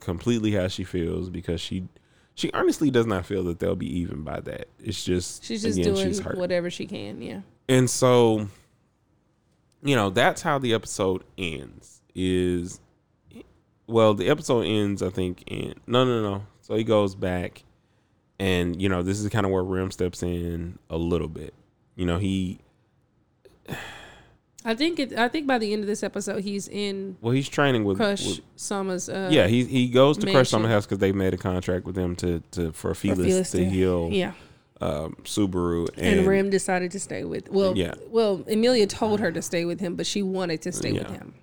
completely 0.00 0.52
how 0.52 0.68
she 0.68 0.84
feels, 0.84 1.30
because 1.30 1.60
she 1.60 1.88
she 2.34 2.50
honestly 2.52 2.90
does 2.90 3.06
not 3.06 3.24
feel 3.24 3.44
that 3.44 3.58
they'll 3.60 3.76
be 3.76 4.00
even 4.00 4.22
by 4.22 4.40
that. 4.40 4.66
It's 4.82 5.04
just 5.04 5.44
She's 5.44 5.62
just 5.62 5.78
again, 5.78 5.94
doing 5.94 6.06
she's 6.08 6.20
whatever 6.24 6.68
she 6.70 6.86
can. 6.86 7.22
Yeah. 7.22 7.40
And 7.68 7.88
so, 7.88 8.48
you 9.82 9.94
know, 9.96 10.10
that's 10.10 10.42
how 10.42 10.58
the 10.58 10.74
episode 10.74 11.22
ends. 11.38 12.00
Is 12.14 12.80
well, 13.86 14.14
the 14.14 14.28
episode 14.28 14.62
ends, 14.62 15.02
I 15.02 15.10
think, 15.10 15.44
in 15.46 15.74
no, 15.86 16.04
no, 16.04 16.22
no. 16.22 16.46
So 16.62 16.74
he 16.74 16.84
goes 16.84 17.14
back, 17.14 17.62
and 18.38 18.80
you 18.80 18.88
know, 18.88 19.02
this 19.02 19.20
is 19.20 19.28
kind 19.28 19.46
of 19.46 19.52
where 19.52 19.62
Rem 19.62 19.90
steps 19.90 20.22
in 20.22 20.78
a 20.90 20.96
little 20.96 21.28
bit. 21.28 21.54
You 21.96 22.06
know, 22.06 22.18
he 22.18 22.60
I 24.66 24.74
think 24.74 24.98
it. 24.98 25.12
I 25.18 25.28
think 25.28 25.46
by 25.46 25.58
the 25.58 25.72
end 25.72 25.82
of 25.82 25.86
this 25.86 26.02
episode, 26.02 26.42
he's 26.42 26.68
in 26.68 27.18
well, 27.20 27.32
he's 27.32 27.48
training 27.48 27.84
with, 27.84 27.98
Crush 27.98 28.26
with 28.26 28.40
Sama's. 28.56 29.08
Uh, 29.10 29.28
yeah, 29.30 29.46
he 29.46 29.64
he 29.64 29.88
goes 29.88 30.16
to 30.18 30.22
Crush 30.22 30.34
mansion. 30.34 30.50
Summer 30.50 30.68
House 30.68 30.86
because 30.86 30.98
they 30.98 31.12
made 31.12 31.34
a 31.34 31.36
contract 31.36 31.84
with 31.84 31.96
him 31.96 32.16
to 32.16 32.40
to 32.52 32.72
for 32.72 32.94
for 32.94 33.08
Felis, 33.08 33.26
Felis 33.26 33.50
to 33.50 33.64
heal 33.64 34.08
Yeah. 34.10 34.32
um, 34.80 35.16
Subaru 35.24 35.88
and, 35.98 36.20
And, 36.20 36.26
Rem 36.26 36.48
decided 36.48 36.92
to 36.92 37.00
stay 37.00 37.24
with. 37.24 37.50
Well, 37.50 37.76
Yeah. 37.76 37.94
Well, 38.08 38.42
Emilia 38.48 38.86
told 38.86 39.20
her 39.20 39.30
to 39.32 39.42
stay 39.42 39.66
with 39.66 39.80
him, 39.80 39.96
but 39.96 40.06
she 40.06 40.22
wanted 40.22 40.62
to 40.62 40.72
stay 40.72 40.92
with 40.92 41.10
him. 41.10 41.34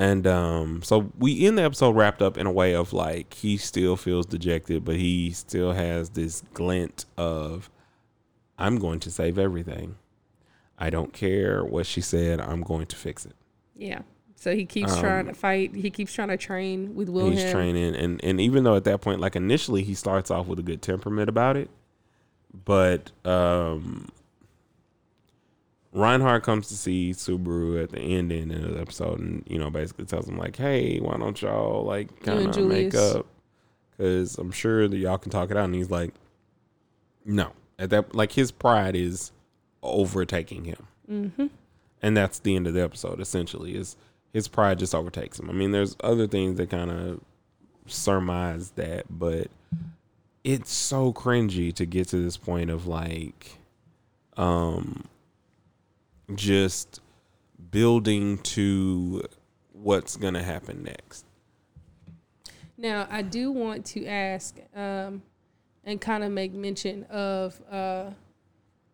And 0.00 0.26
um, 0.26 0.82
so 0.82 1.12
we 1.18 1.46
end 1.46 1.58
the 1.58 1.62
episode 1.62 1.90
wrapped 1.90 2.22
up 2.22 2.38
in 2.38 2.46
a 2.46 2.50
way 2.50 2.74
of 2.74 2.94
like 2.94 3.34
he 3.34 3.58
still 3.58 3.96
feels 3.96 4.24
dejected, 4.24 4.82
but 4.82 4.96
he 4.96 5.30
still 5.30 5.72
has 5.72 6.08
this 6.08 6.42
glint 6.54 7.04
of 7.18 7.68
I'm 8.58 8.78
going 8.78 8.98
to 9.00 9.10
save 9.10 9.38
everything. 9.38 9.96
I 10.78 10.88
don't 10.88 11.12
care 11.12 11.62
what 11.62 11.84
she 11.84 12.00
said. 12.00 12.40
I'm 12.40 12.62
going 12.62 12.86
to 12.86 12.96
fix 12.96 13.26
it. 13.26 13.36
Yeah. 13.76 14.00
So 14.36 14.56
he 14.56 14.64
keeps 14.64 14.94
Um, 14.94 15.00
trying 15.00 15.26
to 15.26 15.34
fight. 15.34 15.74
He 15.74 15.90
keeps 15.90 16.14
trying 16.14 16.28
to 16.28 16.38
train 16.38 16.94
with 16.94 17.10
Wilhelm. 17.10 17.34
He's 17.34 17.50
training, 17.50 17.94
and 17.94 18.24
and 18.24 18.40
even 18.40 18.64
though 18.64 18.76
at 18.76 18.84
that 18.84 19.02
point, 19.02 19.20
like 19.20 19.36
initially, 19.36 19.82
he 19.82 19.92
starts 19.92 20.30
off 20.30 20.46
with 20.46 20.58
a 20.58 20.62
good 20.62 20.80
temperament 20.80 21.28
about 21.28 21.58
it, 21.58 21.68
but 22.64 23.12
um, 23.26 24.08
Reinhard 25.92 26.42
comes 26.44 26.68
to 26.68 26.74
see 26.76 27.10
Subaru 27.10 27.82
at 27.82 27.90
the 27.90 27.98
ending 27.98 28.52
of 28.52 28.74
the 28.74 28.80
episode, 28.80 29.18
and 29.18 29.42
you 29.48 29.58
know 29.58 29.70
basically 29.70 30.04
tells 30.04 30.28
him 30.28 30.38
like, 30.38 30.56
"Hey, 30.56 30.98
why 31.00 31.16
don't 31.16 31.40
y'all 31.42 31.84
like 31.84 32.22
kind 32.22 32.46
of 32.56 32.64
make 32.64 32.94
up? 32.94 33.26
Because 33.90 34.38
I'm 34.38 34.52
sure 34.52 34.86
that 34.86 34.96
y'all 34.96 35.18
can 35.18 35.30
talk 35.32 35.50
it 35.50 35.56
out." 35.56 35.64
And 35.64 35.74
he's 35.74 35.90
like, 35.90 36.14
"No." 37.24 37.52
At 37.78 37.90
that, 37.90 38.14
like 38.14 38.32
his 38.32 38.50
pride 38.52 38.94
is 38.94 39.32
overtaking 39.82 40.64
him, 40.64 40.86
Mm-hmm. 41.10 41.46
and 42.02 42.16
that's 42.16 42.38
the 42.38 42.54
end 42.54 42.66
of 42.66 42.74
the 42.74 42.82
episode. 42.82 43.20
Essentially, 43.20 43.74
is 43.74 43.96
his 44.32 44.46
pride 44.48 44.78
just 44.78 44.94
overtakes 44.94 45.40
him. 45.40 45.50
I 45.50 45.54
mean, 45.54 45.72
there's 45.72 45.96
other 46.04 46.26
things 46.28 46.56
that 46.58 46.70
kind 46.70 46.90
of 46.90 47.20
surmise 47.86 48.70
that, 48.72 49.06
but 49.10 49.48
it's 50.44 50.70
so 50.72 51.12
cringy 51.12 51.74
to 51.74 51.84
get 51.86 52.08
to 52.08 52.22
this 52.22 52.36
point 52.36 52.70
of 52.70 52.86
like, 52.86 53.58
um, 54.36 55.04
just 56.34 57.00
building 57.70 58.38
to 58.38 59.22
what's 59.72 60.16
gonna 60.16 60.42
happen 60.42 60.82
next. 60.82 61.24
Now, 62.76 63.06
I 63.10 63.22
do 63.22 63.52
want 63.52 63.84
to 63.86 64.06
ask 64.06 64.56
um, 64.74 65.22
and 65.84 66.00
kind 66.00 66.24
of 66.24 66.32
make 66.32 66.52
mention 66.52 67.04
of 67.04 67.60
uh, 67.70 68.10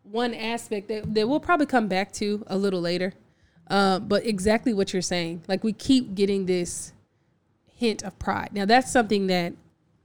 one 0.02 0.34
aspect 0.34 0.88
that, 0.88 1.14
that 1.14 1.28
we'll 1.28 1.40
probably 1.40 1.66
come 1.66 1.86
back 1.86 2.12
to 2.14 2.44
a 2.48 2.56
little 2.56 2.80
later. 2.80 3.12
Uh, 3.68 3.98
but 3.98 4.24
exactly 4.24 4.72
what 4.72 4.92
you're 4.92 5.02
saying. 5.02 5.42
Like, 5.48 5.64
we 5.64 5.72
keep 5.72 6.14
getting 6.14 6.46
this 6.46 6.92
hint 7.64 8.02
of 8.04 8.16
pride. 8.18 8.50
Now, 8.52 8.64
that's 8.64 8.90
something 8.90 9.26
that 9.26 9.54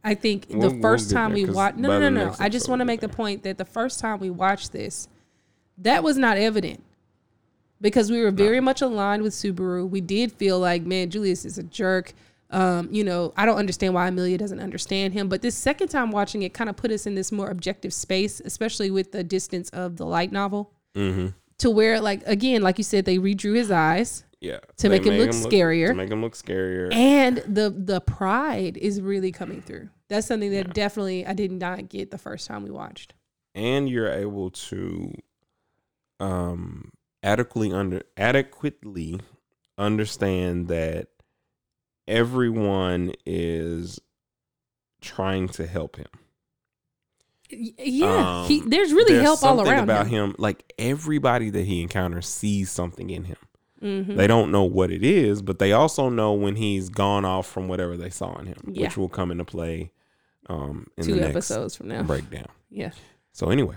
I 0.04 0.16
think 0.16 0.48
We'll- 0.50 0.62
the 0.62 0.70
we'll 0.70 0.82
first 0.82 1.12
time 1.12 1.34
there, 1.34 1.46
we 1.48 1.52
watched, 1.52 1.78
no, 1.78 2.00
no, 2.00 2.10
no, 2.10 2.26
no. 2.28 2.36
I 2.40 2.50
just 2.50 2.68
want 2.68 2.80
to 2.80 2.86
make 2.86 3.02
get 3.02 3.10
the 3.10 3.16
point 3.16 3.44
that 3.44 3.58
the 3.58 3.66
first 3.66 4.00
time 4.00 4.20
we 4.20 4.30
watched 4.30 4.72
this, 4.72 5.08
that 5.78 6.04
was 6.04 6.18
not 6.18 6.38
evident 6.38 6.84
because 7.82 8.12
we 8.12 8.22
were 8.22 8.32
very 8.32 8.60
much 8.60 8.82
aligned 8.82 9.24
with 9.24 9.34
Subaru. 9.34 9.90
We 9.90 10.00
did 10.02 10.32
feel 10.32 10.60
like, 10.60 10.84
man, 10.84 11.10
Julius 11.10 11.44
is 11.46 11.58
a 11.58 11.64
jerk. 11.64 12.14
Um, 12.52 12.90
you 12.92 13.04
know, 13.04 13.34
I 13.38 13.46
don't 13.46 13.58
understand 13.58 13.94
why 13.94 14.08
Amelia 14.08 14.38
doesn't 14.38 14.60
understand 14.60 15.14
him. 15.14 15.30
But 15.30 15.42
this 15.42 15.56
second 15.56 15.88
time 15.88 16.12
watching 16.12 16.44
it 16.44 16.54
kind 16.54 16.70
of 16.70 16.76
put 16.76 16.92
us 16.92 17.06
in 17.06 17.16
this 17.16 17.32
more 17.32 17.50
objective 17.50 17.94
space, 17.94 18.42
especially 18.44 18.92
with 18.92 19.12
the 19.14 19.24
distance 19.24 19.70
of 19.72 19.98
the 19.98 20.06
light 20.06 20.32
novel, 20.32 20.72
Mm-hmm. 20.96 21.28
to 21.60 21.70
where, 21.70 22.02
like, 22.02 22.22
again, 22.28 22.62
like 22.62 22.78
you 22.78 22.84
said, 22.84 23.06
they 23.06 23.18
redrew 23.18 23.56
his 23.56 23.72
eyes. 23.72 24.26
Yeah. 24.42 24.58
To 24.78 24.90
make 24.90 25.06
him 25.06 25.14
made 25.18 25.22
look 25.22 25.30
scarier. 25.30 25.88
To 25.90 25.94
make 25.94 26.10
him 26.12 26.22
look 26.22 26.34
scarier. 26.36 26.94
and 26.94 27.38
the 27.48 27.70
the 27.70 28.02
pride 28.02 28.76
is 28.76 29.00
really 29.00 29.32
coming 29.32 29.62
through. 29.62 29.88
That's 30.10 30.28
something 30.28 30.52
that 30.52 30.74
definitely 30.74 31.26
I 31.26 31.34
did 31.34 31.52
not 31.52 31.88
get 31.88 32.12
the 32.12 32.18
first 32.18 32.48
time 32.48 32.64
we 32.64 32.72
watched. 32.72 33.14
and 33.56 33.88
you're 33.88 34.10
able 34.12 34.50
to 34.52 35.14
um 36.20 36.92
adequately 37.24 37.72
under 37.72 38.04
adequately 38.18 39.20
understand 39.78 40.68
that 40.68 41.08
everyone 42.08 43.14
is 43.26 44.00
trying 45.02 45.48
to 45.50 45.66
help 45.68 45.96
him. 45.98 46.08
Yeah, 47.50 48.42
Um, 48.44 48.48
he, 48.48 48.62
there's 48.62 48.94
really 48.94 49.14
There's 49.14 49.24
help 49.26 49.44
all 49.44 49.60
around 49.68 49.84
about 49.84 50.08
him. 50.08 50.30
him. 50.30 50.36
Like 50.38 50.72
everybody 50.80 51.50
that 51.50 51.66
he 51.66 51.82
encounters 51.82 52.28
sees 52.28 52.72
something 52.72 53.10
in 53.10 53.26
him. 53.26 53.38
Mhm. 53.82 54.16
They 54.16 54.28
don't 54.28 54.52
know 54.52 54.64
what 54.64 54.92
it 54.92 55.04
is, 55.04 55.42
but 55.42 55.60
they 55.60 55.72
also 55.74 56.08
know 56.10 56.34
when 56.34 56.56
he's 56.56 56.88
gone 56.90 57.26
off 57.26 57.48
from 57.48 57.68
whatever 57.68 57.98
they 57.98 58.10
saw 58.12 58.38
in 58.38 58.46
him, 58.46 58.58
Yeah. 58.68 58.84
which 58.88 58.96
will 58.98 59.10
come 59.10 59.32
into 59.32 59.44
play 59.46 59.92
um 60.48 60.88
in 60.98 61.06
Two 61.06 61.14
the 61.16 61.20
next 61.22 61.30
episodes 61.32 61.76
from 61.76 61.88
now. 61.90 62.04
breakdown. 62.04 62.48
Yeah. 62.74 62.92
So 63.34 63.50
anyway, 63.50 63.76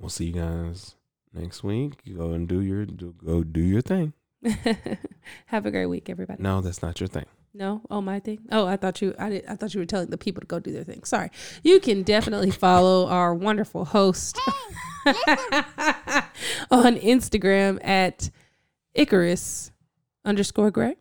we'll 0.00 0.08
see 0.10 0.26
you 0.26 0.32
guys 0.32 0.96
next 1.32 1.62
week. 1.62 1.94
You 2.04 2.16
go 2.16 2.30
and 2.32 2.48
do 2.48 2.60
your 2.60 2.84
do, 2.86 3.14
go 3.24 3.42
do 3.42 3.60
your 3.60 3.80
thing. 3.80 4.12
Have 5.46 5.66
a 5.66 5.70
great 5.70 5.86
week, 5.86 6.08
everybody. 6.08 6.42
No, 6.42 6.60
that's 6.60 6.82
not 6.82 7.00
your 7.00 7.08
thing. 7.08 7.26
No, 7.54 7.82
oh 7.90 8.00
my 8.00 8.20
thing. 8.20 8.40
Oh, 8.52 8.66
I 8.66 8.76
thought 8.76 9.02
you. 9.02 9.14
I 9.18 9.30
did. 9.30 9.46
I 9.46 9.56
thought 9.56 9.74
you 9.74 9.80
were 9.80 9.86
telling 9.86 10.10
the 10.10 10.18
people 10.18 10.40
to 10.40 10.46
go 10.46 10.60
do 10.60 10.72
their 10.72 10.84
thing. 10.84 11.04
Sorry. 11.04 11.30
You 11.62 11.80
can 11.80 12.02
definitely 12.02 12.50
follow 12.50 13.08
our 13.08 13.34
wonderful 13.34 13.86
host 13.86 14.38
on 16.70 16.96
Instagram 16.96 17.84
at 17.84 18.30
Icarus 18.94 19.72
underscore 20.24 20.70
Gray. 20.70 20.96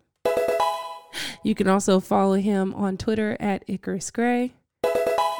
You 1.43 1.53
can 1.55 1.67
also 1.67 1.99
follow 1.99 2.35
him 2.35 2.73
on 2.73 2.97
Twitter 2.97 3.37
at 3.39 3.63
Icarus 3.67 4.09
Gray. 4.11 4.53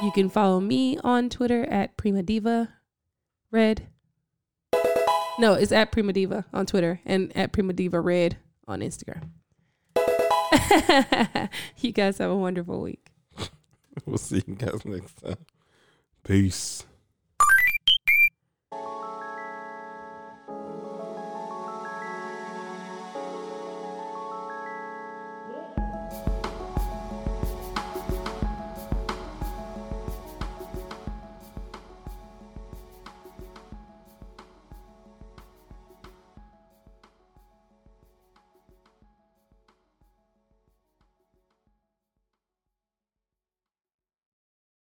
You 0.04 0.12
can 0.12 0.30
follow 0.30 0.60
me 0.60 0.98
on 1.00 1.30
Twitter 1.30 1.64
at 1.66 1.98
Prima 1.98 2.22
Diva 2.22 2.74
Red. 3.52 3.88
No, 5.40 5.54
it's 5.54 5.72
at 5.72 5.92
Prima 5.92 6.14
Diva 6.14 6.46
on 6.52 6.66
Twitter 6.66 7.00
and 7.06 7.36
at 7.38 7.52
Prima 7.52 7.74
Diva 7.74 8.02
Red 8.02 8.38
on 8.68 8.80
Instagram. 8.80 9.30
you 11.78 11.92
guys 11.92 12.18
have 12.18 12.32
a 12.32 12.36
wonderful 12.36 12.82
week. 12.82 13.12
We'll 14.06 14.18
see 14.18 14.44
you 14.48 14.56
guys 14.56 14.84
next 14.86 15.22
time. 15.22 15.38
Peace. 16.24 16.87